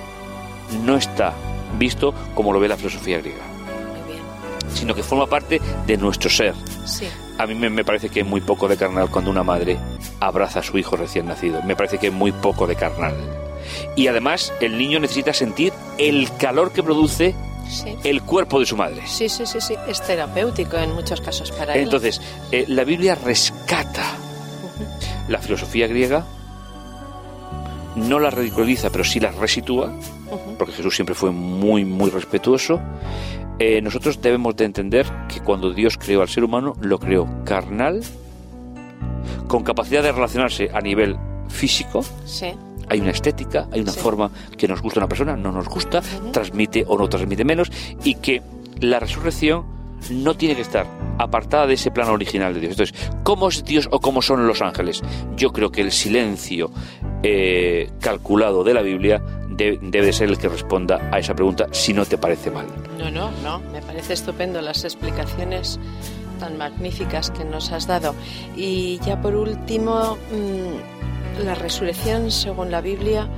no 0.85 0.97
está 0.97 1.33
visto 1.79 2.13
como 2.35 2.53
lo 2.53 2.61
ve 2.61 2.69
la 2.69 2.77
filosofía 2.77 3.19
griega 3.19 3.45
Muy 4.05 4.13
bien. 4.13 4.25
sino 4.75 4.95
que 4.95 5.03
forma 5.03 5.27
parte 5.27 5.61
de 5.87 5.97
nuestro 5.97 6.29
ser 6.29 6.55
Sí. 6.85 7.07
a 7.39 7.47
mí 7.47 7.55
me, 7.55 7.71
me 7.71 7.85
parece 7.85 8.09
que 8.09 8.21
es 8.21 8.27
muy 8.27 8.41
poco 8.41 8.69
de 8.69 8.77
carnal 8.77 9.09
cuando 9.11 9.31
una 9.31 9.43
madre 9.45 9.79
abraza 10.19 10.61
a 10.61 10.63
su 10.63 10.77
hijo 10.77 10.97
recién 10.97 11.27
nacido. 11.27 11.63
Me 11.63 11.77
parece 11.77 11.97
que 11.99 12.09
es 12.09 12.13
muy 12.13 12.33
poco 12.33 12.67
de 12.67 12.75
carnal. 12.77 13.15
Y 13.97 14.09
además 14.09 14.53
el 14.61 14.77
niño 14.77 14.99
necesita 14.99 15.33
sentir 15.33 15.73
el 15.99 16.29
calor 16.39 16.73
que 16.73 16.83
produce 16.83 17.35
Sí. 17.71 17.97
el 18.05 18.23
cuerpo 18.23 18.59
de 18.59 18.67
su 18.67 18.77
madre. 18.77 19.03
Sí, 19.07 19.29
sí, 19.29 19.47
sí, 19.47 19.61
sí. 19.61 19.75
Es 19.89 20.03
terapéutico 20.05 20.77
en 20.77 20.93
muchos 20.93 21.21
casos 21.21 21.53
para 21.53 21.75
él. 21.75 21.83
Entonces, 21.83 22.21
eh, 22.51 22.65
la 22.69 22.85
Biblia 22.85 23.15
rescata 23.15 24.05
la 25.29 25.39
filosofía 25.39 25.87
griega, 25.87 26.27
no 27.97 28.19
la 28.19 28.31
ridiculiza, 28.31 28.91
pero 28.91 29.05
sí 29.05 29.21
la 29.21 29.31
resitúa, 29.31 29.93
porque 30.59 30.75
Jesús 30.75 30.95
siempre 30.95 31.15
fue 31.15 31.31
muy, 31.31 31.85
muy 31.85 32.11
respetuoso. 32.11 32.81
Eh, 33.59 33.81
nosotros 33.83 34.21
debemos 34.21 34.57
de 34.57 34.65
entender 34.65 35.07
que 35.29 35.41
cuando 35.41 35.73
Dios 35.73 35.99
creó 35.99 36.23
al 36.23 36.29
ser 36.29 36.45
humano, 36.45 36.75
lo 36.81 36.99
creó 36.99 37.29
carnal, 37.45 38.03
con 39.49 39.63
capacidad 39.63 40.03
de 40.03 40.13
relacionarse 40.13 40.71
a 40.73 40.81
nivel 40.81 41.17
físico. 41.49 42.05
Sí. 42.25 42.53
Hay 42.91 43.01
una 43.01 43.11
estética, 43.11 43.69
hay 43.73 43.81
una 43.81 43.93
forma 43.93 44.31
que 44.59 44.69
nos 44.69 44.83
gusta 44.83 45.01
a 45.01 45.05
una 45.05 45.09
persona, 45.09 45.37
no 45.37 45.53
nos 45.53 45.69
gusta, 45.69 46.03
transmite 46.33 46.85
o 46.87 46.99
no 46.99 47.09
transmite 47.09 47.45
menos, 47.45 47.71
y 48.05 48.17
que 48.17 48.43
la 48.81 49.01
resurrección 49.01 49.65
no 50.11 50.35
tiene 50.35 50.57
que 50.57 50.63
estar 50.63 50.87
apartada 51.19 51.67
de 51.67 51.75
ese 51.75 51.91
plano 51.91 52.13
original 52.13 52.55
de 52.55 52.61
Dios. 52.61 52.73
Entonces, 52.73 53.11
¿cómo 53.23 53.49
es 53.49 53.65
Dios 53.65 53.89
o 53.91 54.01
cómo 54.01 54.23
son 54.23 54.47
los 54.47 54.63
ángeles? 54.63 55.03
Yo 55.37 55.53
creo 55.53 55.71
que 55.71 55.83
el 55.83 55.93
silencio 55.93 56.71
eh, 57.23 57.91
calculado 58.01 58.65
de 58.65 58.75
la 58.75 58.83
Biblia 58.83 59.23
debe 59.51 60.13
ser 60.13 60.31
el 60.31 60.39
que 60.39 60.49
responda 60.49 61.11
a 61.13 61.19
esa 61.19 61.35
pregunta 61.35 61.67
si 61.71 61.93
no 61.93 62.07
te 62.07 62.17
parece 62.17 62.51
mal. 62.51 62.67
No, 62.99 63.11
no, 63.11 63.31
no, 63.43 63.59
me 63.73 63.83
parece 63.83 64.15
estupendo 64.15 64.61
las 64.63 64.85
explicaciones 64.85 65.79
tan 66.39 66.57
magníficas 66.57 67.31
que 67.31 67.45
nos 67.45 67.71
has 67.71 67.87
dado. 67.87 68.15
Y 68.57 68.99
ya 69.05 69.21
por 69.21 69.37
último, 69.37 70.17
mm, 70.33 70.90
la 71.39 71.55
resurrección 71.55 72.31
según 72.31 72.71
la 72.71 72.81
Biblia, 72.81 73.29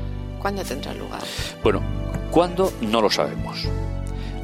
¿cuándo 0.41 0.63
tendrá 0.65 0.95
lugar? 0.95 1.23
Bueno, 1.63 1.81
¿cuándo? 2.31 2.73
No 2.81 3.01
lo 3.01 3.11
sabemos. 3.11 3.67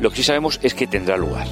Lo 0.01 0.11
que 0.11 0.17
sí 0.17 0.23
sabemos 0.23 0.61
es 0.63 0.75
que 0.75 0.87
tendrá 0.87 1.17
lugar. 1.17 1.47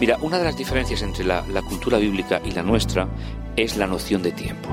Mira, 0.00 0.16
una 0.20 0.38
de 0.38 0.44
las 0.44 0.56
diferencias 0.56 1.02
entre 1.02 1.24
la, 1.24 1.42
cultura 1.68 1.98
bíblica 1.98 2.40
y 2.44 2.52
la 2.52 2.62
nuestra 2.62 3.08
es 3.56 3.76
la 3.76 3.86
noción 3.86 4.22
de 4.22 4.32
tiempo. 4.32 4.68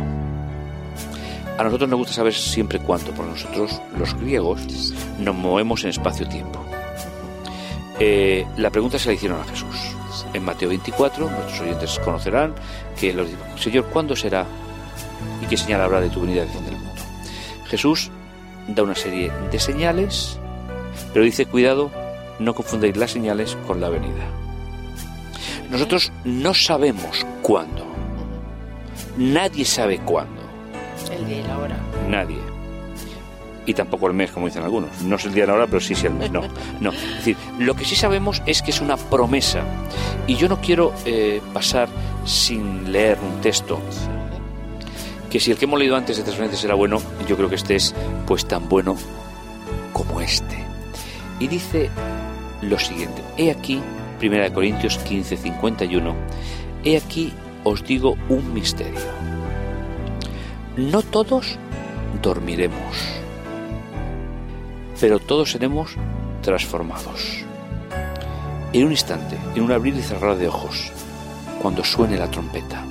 A 1.58 1.64
nosotros 1.64 1.90
nos 1.90 2.00
gusta 2.00 2.14
saber 2.14 2.34
siempre 2.34 2.80
cuánto, 2.80 3.12
porque 3.12 3.32
nosotros, 3.32 3.82
los 3.98 4.14
griegos, 4.16 4.94
nos 5.20 5.34
movemos 5.34 5.84
en 5.84 5.90
espacio-tiempo. 5.92 6.64
Eh, 8.00 8.46
la 8.58 8.70
pregunta 8.70 9.00
se 9.00 9.08
la 9.08 9.14
hicieron 9.14 9.40
a 9.40 9.46
Jesús. 9.46 9.96
En 10.34 10.44
Mateo 10.44 10.70
24, 10.70 11.30
nuestros 11.30 11.62
oyentes 11.62 12.00
conocerán 12.00 12.54
que 13.00 13.14
los 13.14 13.28
Señor, 13.58 13.86
¿cuándo 13.86 14.16
será 14.16 14.46
y 15.42 15.46
qué 15.46 15.58
señal 15.58 15.82
habrá 15.82 16.02
de 16.02 16.10
tu 16.10 16.22
venida 16.22 16.42
del 16.42 16.50
fin 16.50 16.66
del 16.66 16.76
mundo? 16.76 17.02
Jesús 17.68 18.12
da 18.68 18.84
una 18.84 18.96
serie 18.96 19.32
de 19.52 19.60
señales, 19.60 20.40
pero 21.14 21.26
dice, 21.26 21.46
cuidado, 21.46 21.92
no 22.40 22.54
confundéis 22.54 22.98
las 22.98 23.12
señales 23.12 23.58
con 23.68 23.82
la 23.82 23.90
venida. 23.90 24.26
Nosotros 25.70 26.12
no 26.24 26.54
sabemos 26.54 27.26
cuándo. 27.42 27.86
Nadie 29.18 29.66
sabe 29.66 30.00
cuándo. 30.00 30.42
El 31.12 31.26
día 31.26 31.40
y 31.40 31.44
la 31.44 31.58
hora. 31.58 31.78
Nadie. 32.10 32.38
Y 33.66 33.74
tampoco 33.74 34.08
el 34.08 34.14
mes, 34.14 34.32
como 34.32 34.46
dicen 34.46 34.64
algunos. 34.64 35.02
No 35.02 35.16
es 35.16 35.26
el 35.26 35.34
día 35.34 35.46
y 35.46 35.48
la 35.48 35.54
hora, 35.54 35.66
pero 35.68 35.80
sí 35.80 35.94
es 35.94 36.04
el 36.04 36.14
mes. 36.14 36.32
No, 36.32 36.42
no. 36.80 36.92
Es 36.92 37.18
decir, 37.18 37.38
lo 37.58 37.76
que 37.76 37.86
sí 37.86 37.96
sabemos 37.96 38.44
es 38.46 38.62
que 38.62 38.72
es 38.72 38.80
una 38.80 38.96
promesa. 38.96 39.64
Y 40.28 40.36
yo 40.36 40.48
no 40.48 40.62
quiero 40.62 40.94
eh, 41.06 41.42
pasar 41.54 41.90
sin 42.26 42.92
leer 42.92 43.18
un 43.20 43.42
texto. 43.42 43.80
Que 45.30 45.40
si 45.40 45.52
el 45.52 45.58
que 45.58 45.66
hemos 45.66 45.80
leído 45.80 45.96
antes 45.96 46.18
de 46.18 46.24
Transferencias 46.24 46.64
era 46.64 46.76
bueno, 46.76 47.02
yo 47.28 47.36
creo 47.36 47.50
que 47.50 47.56
este 47.56 47.76
es 47.76 47.94
pues 48.26 48.46
tan 48.46 48.70
bueno 48.70 48.96
como 49.94 50.22
este. 50.22 50.58
Y 51.40 51.48
dice 51.48 51.90
lo 52.62 52.80
siguiente. 52.80 53.22
He 53.38 53.52
aquí 53.52 53.82
1 54.22 54.54
Corintios 54.54 54.98
15, 55.00 55.38
51, 55.38 56.16
He 56.84 56.98
aquí 56.98 57.34
os 57.64 57.84
digo 57.84 58.16
un 58.30 58.54
misterio. 58.54 59.00
No 60.78 61.02
todos 61.02 61.58
dormiremos, 62.22 62.98
pero 65.00 65.20
todos 65.20 65.52
seremos 65.52 65.96
transformados. 66.42 67.44
En 68.74 68.86
un 68.86 68.92
instante, 68.92 69.38
en 69.56 69.64
un 69.64 69.72
abrir 69.72 69.96
y 69.96 70.02
cerrar 70.02 70.38
de 70.38 70.48
ojos, 70.48 70.92
cuando 71.62 71.84
suene 71.84 72.18
la 72.18 72.30
trompeta. 72.30 72.84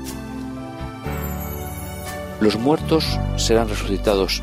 Los 2.45 2.59
muertos 2.59 3.19
serán 3.37 3.71
resucitados 3.71 4.43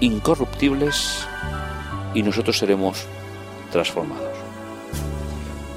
incorruptibles 0.00 1.26
y 2.12 2.22
nosotros 2.22 2.58
seremos 2.58 3.06
transformados 3.70 4.36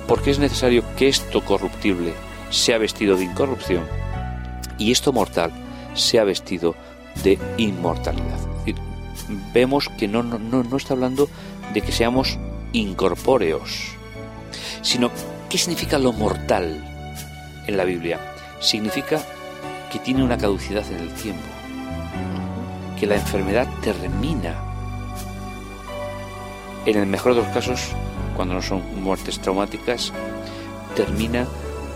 porque 0.06 0.32
es 0.32 0.40
necesario 0.40 0.84
que 0.98 1.08
esto 1.08 1.46
corruptible 1.46 2.14
sea 2.50 2.78
vestido 2.78 3.16
de 3.16 3.24
incorrupción 3.24 3.86
y 4.78 4.92
esto 4.92 5.14
mortal 5.14 5.54
sea 5.94 6.26
vestido 6.26 6.76
de 7.24 7.40
inmortalidad. 7.56 8.38
vemos 9.54 9.88
que 9.98 10.10
no, 10.10 10.24
no, 10.24 10.38
no 10.38 10.76
está 10.76 10.94
hablando 10.94 11.30
de 11.74 11.82
que 11.82 11.94
seamos 11.94 12.38
incorpóreos, 12.74 13.96
sino 14.82 15.10
¿qué 15.50 15.58
significa 15.58 16.00
lo 16.00 16.12
mortal 16.12 16.84
en 17.66 17.78
la 17.78 17.86
Biblia? 17.86 18.20
Significa 18.60 19.24
que 19.92 20.00
tiene 20.00 20.24
una 20.24 20.38
caducidad 20.38 20.86
en 20.92 21.00
el 21.00 21.14
tiempo, 21.14 21.48
que 23.00 23.08
la 23.08 23.16
enfermedad 23.16 23.68
termina. 23.82 24.56
En 26.86 26.98
el 26.98 27.08
mejor 27.08 27.36
de 27.36 27.42
los 27.42 27.50
casos, 27.52 27.92
cuando 28.36 28.54
no 28.54 28.62
son 28.62 28.84
muertes 29.02 29.40
traumáticas, 29.40 30.14
termina 30.96 31.48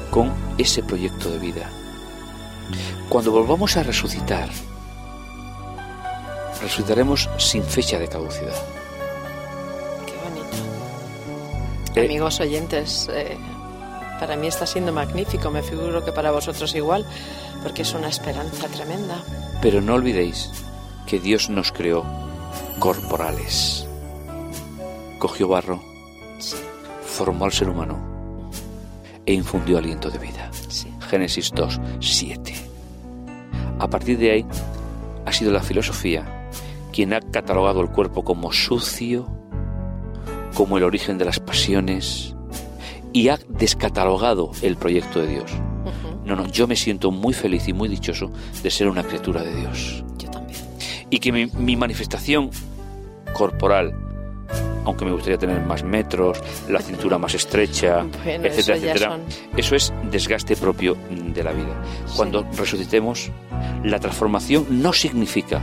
con 0.09 0.31
ese 0.57 0.83
proyecto 0.83 1.29
de 1.29 1.39
vida. 1.39 1.69
Cuando 3.09 3.31
volvamos 3.31 3.77
a 3.77 3.83
resucitar, 3.83 4.49
resucitaremos 6.61 7.29
sin 7.37 7.63
fecha 7.63 7.97
de 7.97 8.07
caducidad. 8.07 8.55
Qué 10.05 10.13
bonito. 10.23 10.57
Eh, 11.95 12.05
Amigos 12.05 12.39
oyentes, 12.39 13.09
eh, 13.11 13.37
para 14.19 14.35
mí 14.35 14.47
está 14.47 14.65
siendo 14.65 14.91
magnífico, 14.91 15.49
me 15.49 15.63
figuro 15.63 16.03
que 16.03 16.11
para 16.11 16.31
vosotros 16.31 16.75
igual, 16.75 17.05
porque 17.63 17.83
es 17.83 17.93
una 17.93 18.09
esperanza 18.09 18.67
tremenda. 18.67 19.17
Pero 19.61 19.81
no 19.81 19.95
olvidéis 19.95 20.51
que 21.07 21.19
Dios 21.19 21.49
nos 21.49 21.71
creó 21.71 22.05
corporales. 22.79 23.87
Cogió 25.17 25.47
barro, 25.47 25.81
formó 27.05 27.45
al 27.45 27.53
ser 27.53 27.69
humano 27.69 27.97
e 29.25 29.33
infundió 29.33 29.77
aliento 29.77 30.09
de 30.09 30.19
vida. 30.19 30.51
Génesis 31.09 31.51
2, 31.51 31.79
7. 31.99 32.53
A 33.79 33.87
partir 33.87 34.17
de 34.17 34.31
ahí 34.31 34.45
ha 35.25 35.31
sido 35.31 35.51
la 35.51 35.61
filosofía 35.61 36.49
quien 36.91 37.13
ha 37.13 37.21
catalogado 37.21 37.81
el 37.81 37.89
cuerpo 37.89 38.23
como 38.23 38.51
sucio, 38.51 39.27
como 40.53 40.77
el 40.77 40.83
origen 40.83 41.17
de 41.17 41.25
las 41.25 41.39
pasiones 41.39 42.35
y 43.13 43.29
ha 43.29 43.39
descatalogado 43.47 44.51
el 44.61 44.75
proyecto 44.75 45.21
de 45.21 45.27
Dios. 45.27 45.51
No, 46.25 46.35
no, 46.35 46.47
yo 46.47 46.67
me 46.67 46.75
siento 46.75 47.09
muy 47.09 47.33
feliz 47.33 47.67
y 47.67 47.73
muy 47.73 47.89
dichoso 47.89 48.29
de 48.61 48.69
ser 48.69 48.87
una 48.87 49.03
criatura 49.03 49.41
de 49.41 49.55
Dios. 49.55 50.03
Yo 50.17 50.29
también. 50.29 50.59
Y 51.09 51.19
que 51.19 51.31
mi, 51.31 51.47
mi 51.47 51.75
manifestación 51.75 52.51
corporal, 53.33 53.95
aunque 54.85 55.05
me 55.05 55.11
gustaría 55.11 55.37
tener 55.39 55.61
más 55.61 55.83
metros, 55.83 56.39
la 56.67 56.81
cintura 56.81 57.17
más 57.17 57.33
estrecha, 57.33 58.05
etcétera, 58.25 58.77
etcétera. 58.77 59.19
Eso 59.57 59.75
es 59.75 59.93
desgaste 60.11 60.55
propio 60.55 60.95
de 61.09 61.43
la 61.43 61.51
vida. 61.51 61.81
Cuando 62.15 62.45
resucitemos, 62.55 63.31
la 63.83 63.99
transformación 63.99 64.67
no 64.69 64.93
significa 64.93 65.61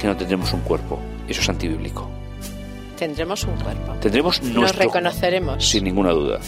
que 0.00 0.06
no 0.06 0.16
tendremos 0.16 0.52
un 0.52 0.60
cuerpo. 0.60 0.98
Eso 1.28 1.42
es 1.42 1.48
antibíblico. 1.48 2.08
Tendremos 2.98 3.44
un 3.44 3.54
cuerpo. 3.56 3.92
Tendremos 4.00 4.42
nuestro. 4.42 4.62
Nos 4.62 4.76
reconoceremos. 4.76 5.64
Sin 5.64 5.84
ninguna 5.84 6.10
duda. 6.10 6.40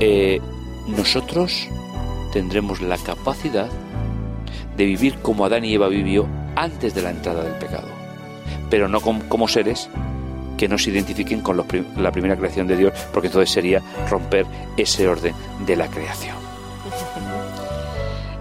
Eh, 0.00 0.40
nosotros 0.86 1.68
tendremos 2.32 2.80
la 2.80 2.98
capacidad 2.98 3.68
de 4.76 4.84
vivir 4.84 5.18
como 5.18 5.44
Adán 5.44 5.64
y 5.64 5.74
Eva 5.74 5.88
vivió 5.88 6.26
antes 6.56 6.94
de 6.94 7.02
la 7.02 7.10
entrada 7.10 7.42
del 7.44 7.54
pecado, 7.54 7.88
pero 8.70 8.88
no 8.88 9.00
como 9.00 9.48
seres 9.48 9.88
que 10.56 10.68
no 10.68 10.78
se 10.78 10.90
identifiquen 10.90 11.40
con 11.40 11.56
la 11.56 12.12
primera 12.12 12.36
creación 12.36 12.66
de 12.68 12.76
Dios, 12.76 12.92
porque 13.12 13.28
entonces 13.28 13.50
sería 13.50 13.82
romper 14.08 14.46
ese 14.76 15.08
orden 15.08 15.34
de 15.66 15.76
la 15.76 15.88
creación. 15.88 16.36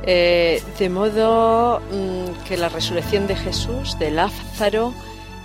Eh, 0.03 0.63
de 0.79 0.89
modo 0.89 1.79
mm, 1.79 2.47
que 2.47 2.57
la 2.57 2.69
resurrección 2.69 3.27
de 3.27 3.35
Jesús, 3.35 3.99
de 3.99 4.09
Lázaro 4.09 4.93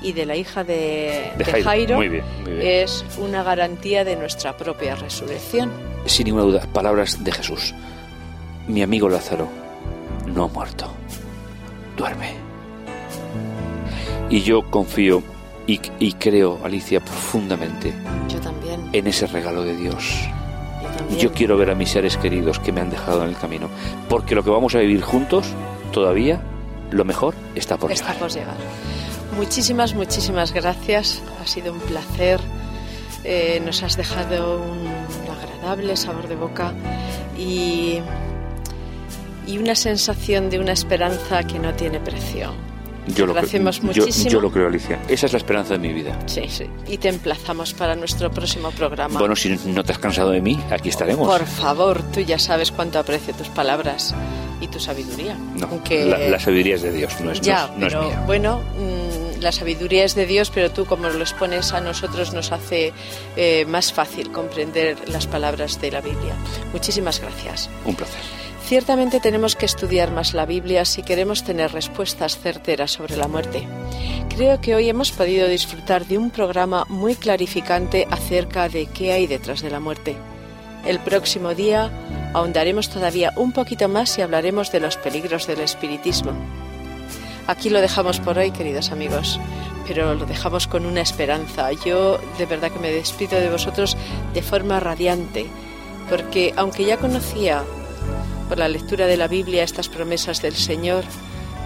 y 0.07 0.13
de 0.13 0.25
la 0.25 0.37
hija 0.37 0.63
de, 0.63 1.33
Jairo, 1.65 2.01
es 2.61 3.05
una 3.19 3.43
garantía 3.43 4.05
de 4.05 4.15
nuestra 4.15 4.57
propia 4.57 4.95
resurrección. 4.95 5.73
Sin 6.05 6.27
ninguna 6.27 6.45
duda, 6.45 6.61
palabras 6.73 7.25
de 7.25 7.33
Jesús. 7.33 7.75
Mi 8.69 8.83
amigo 8.83 9.09
Lázaro 9.09 9.49
no 10.33 10.45
ha 10.45 10.47
muerto, 10.47 10.87
duerme. 11.97 12.35
Y 14.31 14.43
yo 14.43 14.63
confío 14.71 15.25
y, 15.67 16.13
creo, 16.13 16.61
Alicia, 16.63 17.01
profundamente 17.01 17.93
Yo 18.29 18.39
también. 18.39 18.89
en 18.93 19.09
ese 19.09 19.27
regalo 19.27 19.65
de 19.65 19.77
Dios. 19.77 20.21
Yo, 21.19 21.33
quiero 21.33 21.57
ver 21.57 21.71
a 21.71 21.75
mis 21.75 21.91
seres 21.91 22.17
queridos 22.17 22.61
que 22.61 22.71
me 22.71 22.81
han 22.81 22.91
dejado 22.91 23.25
en 23.25 23.31
el 23.31 23.37
camino, 23.37 23.69
porque 24.09 24.37
lo 24.37 24.45
que 24.45 24.51
vamos 24.51 24.77
a 24.77 24.79
vivir 24.79 25.03
juntos, 25.03 25.49
todavía, 25.91 26.41
lo 26.93 27.05
mejor 27.05 27.35
está 27.57 27.77
por 27.77 27.91
está 27.91 28.13
llegar. 28.13 28.21
Por 28.21 28.31
llegar. 28.31 28.57
Muchísimas, 29.37 29.95
muchísimas 29.95 30.53
gracias. 30.53 31.23
Ha 31.43 31.47
sido 31.47 31.73
un 31.73 31.81
placer. 31.81 32.41
Eh, 33.25 33.61
nos 33.65 33.83
has 33.83 33.97
dejado 33.97 34.63
una 34.63 35.07
agradable 35.33 35.97
sabor 35.97 36.29
de 36.29 36.37
boca 36.37 36.73
y, 37.37 37.99
y 39.47 39.59
una 39.59 39.75
sensación 39.75 40.49
de 40.49 40.61
una 40.61 40.73
esperanza 40.73 41.43
que 41.45 41.59
no 41.59 41.75
tiene 41.75 41.99
precio. 42.01 42.55
Yo 43.09 43.27
lo, 43.27 43.35
muchísimo. 43.35 44.31
Yo, 44.31 44.41
lo 44.41 44.51
creo, 44.51 44.67
Alicia. 44.67 44.99
Esa 45.09 45.27
es 45.27 45.33
la 45.33 45.39
esperanza 45.39 45.75
de 45.75 45.79
mi 45.79 45.93
vida. 45.93 46.19
Sí, 46.27 46.43
sí. 46.49 46.67
Y 46.89 46.99
te 46.99 47.09
emplazamos 47.09 47.73
para 47.73 47.95
nuestro 47.95 48.31
próximo 48.31 48.73
programa. 48.73 49.19
Bueno, 49.19 49.37
si 49.37 49.57
no 49.67 49.85
te 49.85 49.93
has 49.93 49.99
cansado 49.99 50.31
de 50.31 50.41
mí, 50.41 50.59
aquí 50.71 50.89
estaremos. 50.89 51.29
Por 51.29 51.47
favor, 51.47 52.03
tú 52.13 52.21
ya 52.21 52.39
sabes 52.39 52.73
cuánto 52.73 52.99
aprecio 52.99 53.33
tus 53.35 53.49
palabras 53.49 54.13
y 54.61 54.67
tu 54.69 54.81
sabiduría. 54.81 55.37
No, 55.37 55.69
la, 55.89 56.41
sabiduría 56.41 56.75
es 56.75 56.83
de 56.83 56.93
Dios, 56.93 57.21
no 57.21 57.31
es, 57.31 57.41
ya, 57.41 57.71
no, 57.77 57.87
mía. 57.87 58.23
Bueno, 58.27 58.61
mm, 58.77 59.06
la 59.41 59.53
sabiduría 59.53 60.05
es 60.05 60.15
de 60.15 60.27
Dios, 60.27 60.51
pero 60.55 60.71
tú 60.71 60.87
como 60.87 61.09
lo 61.09 61.21
expones 61.21 61.73
a 61.73 61.81
nosotros 61.81 62.33
nos 62.33 62.53
hace 62.53 62.93
eh, 63.37 63.65
más 63.67 63.93
fácil 63.93 64.33
comprender 64.33 65.09
las 65.09 65.27
palabras 65.27 65.81
de 65.81 65.91
la 65.91 66.01
Biblia. 66.01 66.35
Muchísimas 66.73 67.21
gracias. 67.21 67.71
Un 67.85 67.95
placer. 67.95 68.21
Ciertamente 68.67 69.21
tenemos 69.21 69.55
que 69.55 69.65
estudiar 69.65 70.11
más 70.11 70.35
la 70.35 70.45
Biblia 70.45 70.85
si 70.85 71.05
queremos 71.05 71.45
tener 71.45 71.73
respuestas 71.73 72.39
certeras 72.39 72.91
sobre 72.91 73.17
la 73.17 73.29
muerte. 73.29 73.67
Creo 74.29 74.61
que 74.61 74.75
hoy 74.75 74.89
hemos 74.89 75.13
podido 75.13 75.47
disfrutar 75.47 76.05
de 76.07 76.19
un 76.19 76.31
programa 76.31 76.85
muy 76.89 77.15
clarificante 77.15 78.09
acerca 78.11 78.69
de 78.69 78.87
qué 78.87 79.13
hay 79.13 79.29
detrás 79.29 79.63
de 79.63 79.71
la 79.71 79.79
muerte. 79.79 80.17
El 80.85 80.99
próximo 80.99 81.55
día 81.55 81.91
ahondaremos 82.35 82.91
todavía 82.91 83.33
un 83.37 83.53
poquito 83.53 83.89
más 83.89 84.19
y 84.19 84.23
hablaremos 84.23 84.73
de 84.73 84.81
los 84.81 84.97
peligros 84.97 85.47
del 85.47 85.61
espiritismo. 85.61 86.33
Aquí 87.47 87.71
lo 87.71 87.81
dejamos 87.81 88.19
por 88.19 88.39
hoy, 88.39 88.51
queridos 88.51 88.91
amigos, 88.91 89.39
pero 89.87 90.15
lo 90.15 90.27
dejamos 90.27 90.67
con 90.67 90.85
una 90.85 91.01
esperanza. 91.01 91.71
Yo 91.85 92.19
de 92.39 92.47
verdad 92.47 92.73
que 92.73 92.81
me 92.81 92.91
despido 92.91 93.39
de 93.39 93.49
vosotros 93.49 93.97
de 94.35 94.43
forma 94.43 94.81
radiante, 94.81 95.47
porque 96.11 96.53
aunque 96.57 96.85
ya 96.85 96.97
conocía 96.97 97.63
por 98.49 98.59
la 98.59 98.69
lectura 98.69 99.07
de 99.07 99.17
la 99.17 99.29
Biblia 99.29 99.63
estas 99.63 99.89
promesas 99.89 100.43
del 100.43 100.57
Señor, 100.57 101.05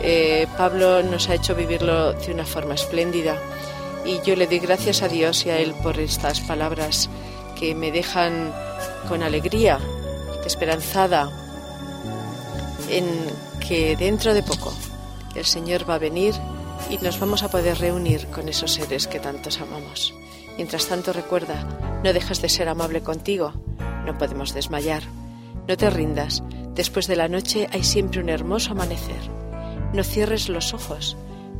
eh, 0.03 0.47
Pablo 0.59 1.03
nos 1.03 1.31
ha 1.31 1.35
hecho 1.35 1.55
vivirlo 1.55 2.13
de 2.13 2.35
una 2.35 2.45
forma 2.45 2.75
espléndida. 2.75 3.39
Y 4.05 4.21
yo 4.21 4.37
le 4.37 4.47
doy 4.47 4.59
gracias 4.59 5.01
a 5.01 5.09
Dios 5.09 5.47
y 5.47 5.51
a 5.51 5.59
Él 5.59 5.75
por 5.83 5.99
estas 5.99 6.41
palabras 6.41 7.09
que 7.59 7.75
me 7.75 7.91
dejan 7.91 8.53
con 9.09 9.23
alegría, 9.23 9.79
esperanzada 10.45 11.31
en 12.91 13.07
que 13.67 13.97
dentro 13.97 14.35
de 14.35 14.43
poco 14.43 14.75
el 15.35 15.45
Señor 15.45 15.89
va 15.89 15.95
a 15.95 15.99
venir 15.99 16.35
y 16.89 16.99
nos 16.99 17.19
vamos 17.21 17.43
a 17.43 17.51
poder 17.51 17.79
reunir 17.79 18.27
con 18.29 18.49
esos 18.49 18.73
seres 18.73 19.07
que 19.07 19.21
tantos 19.21 19.61
amamos. 19.61 20.15
Mientras 20.57 20.87
tanto 20.87 21.13
recuerda, 21.13 22.01
no 22.05 22.13
dejas 22.13 22.43
de 22.43 22.49
ser 22.49 22.69
amable 22.69 23.03
contigo, 23.03 23.53
no 24.05 24.17
podemos 24.19 24.55
desmayar. 24.55 25.03
No 25.69 25.77
te 25.77 25.89
rindas, 25.91 26.43
después 26.75 27.07
de 27.07 27.17
la 27.17 27.29
noche 27.29 27.69
hay 27.71 27.85
siempre 27.85 28.21
un 28.21 28.29
hermoso 28.29 28.73
amanecer. 28.73 29.21
No 29.93 30.03
cierres 30.05 30.49
los 30.49 30.75
ojos, 30.75 31.17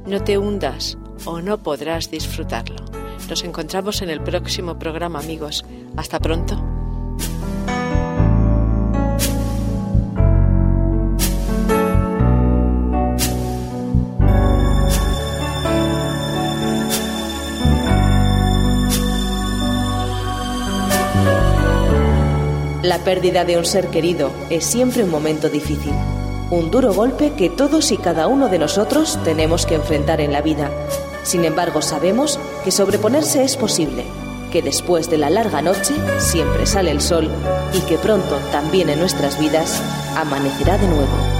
no 0.07 0.23
te 0.23 0.39
hundas 0.39 0.99
o 1.25 1.41
no 1.41 1.59
podrás 1.59 2.11
disfrutarlo. 2.11 2.85
Nos 3.29 3.45
encontramos 3.45 4.03
en 4.03 4.11
el 4.11 4.21
próximo 4.21 4.79
programa 4.79 5.21
amigos. 5.21 5.65
Hasta 5.97 6.19
pronto. 6.19 6.70
La 22.83 23.05
pérdida 23.05 23.45
de 23.45 23.59
un 23.59 23.67
ser 23.67 23.89
querido 23.89 24.31
es 24.49 24.65
siempre 24.65 25.05
un 25.05 25.11
momento 25.11 25.51
difícil, 25.51 25.93
un 26.51 26.71
duro 26.71 26.95
golpe 26.95 27.35
que 27.35 27.51
todos 27.51 27.93
y 27.93 27.99
cada 27.99 28.27
uno 28.27 28.49
de 28.49 28.59
nosotros 28.59 29.19
tenemos 29.23 29.67
que 29.67 29.75
enfrentar 29.75 30.23
en 30.23 30.33
la 30.33 30.41
vida. 30.41 30.71
Sin 31.23 31.45
embargo, 31.45 31.83
sabemos 31.83 32.41
que 32.65 32.71
sobreponerse 32.71 33.45
es 33.45 33.59
posible, 33.59 34.05
que 34.51 34.63
después 34.63 35.11
de 35.11 35.19
la 35.19 35.29
larga 35.29 35.61
noche 35.61 35.93
siempre 36.19 36.65
sale 36.65 36.91
el 36.91 37.03
sol 37.03 37.31
y 37.75 37.81
que 37.81 37.99
pronto 37.99 38.39
también 38.51 38.89
en 38.89 38.99
nuestras 38.99 39.39
vidas 39.39 39.83
amanecerá 40.17 40.79
de 40.79 40.89
nuevo. 40.89 41.40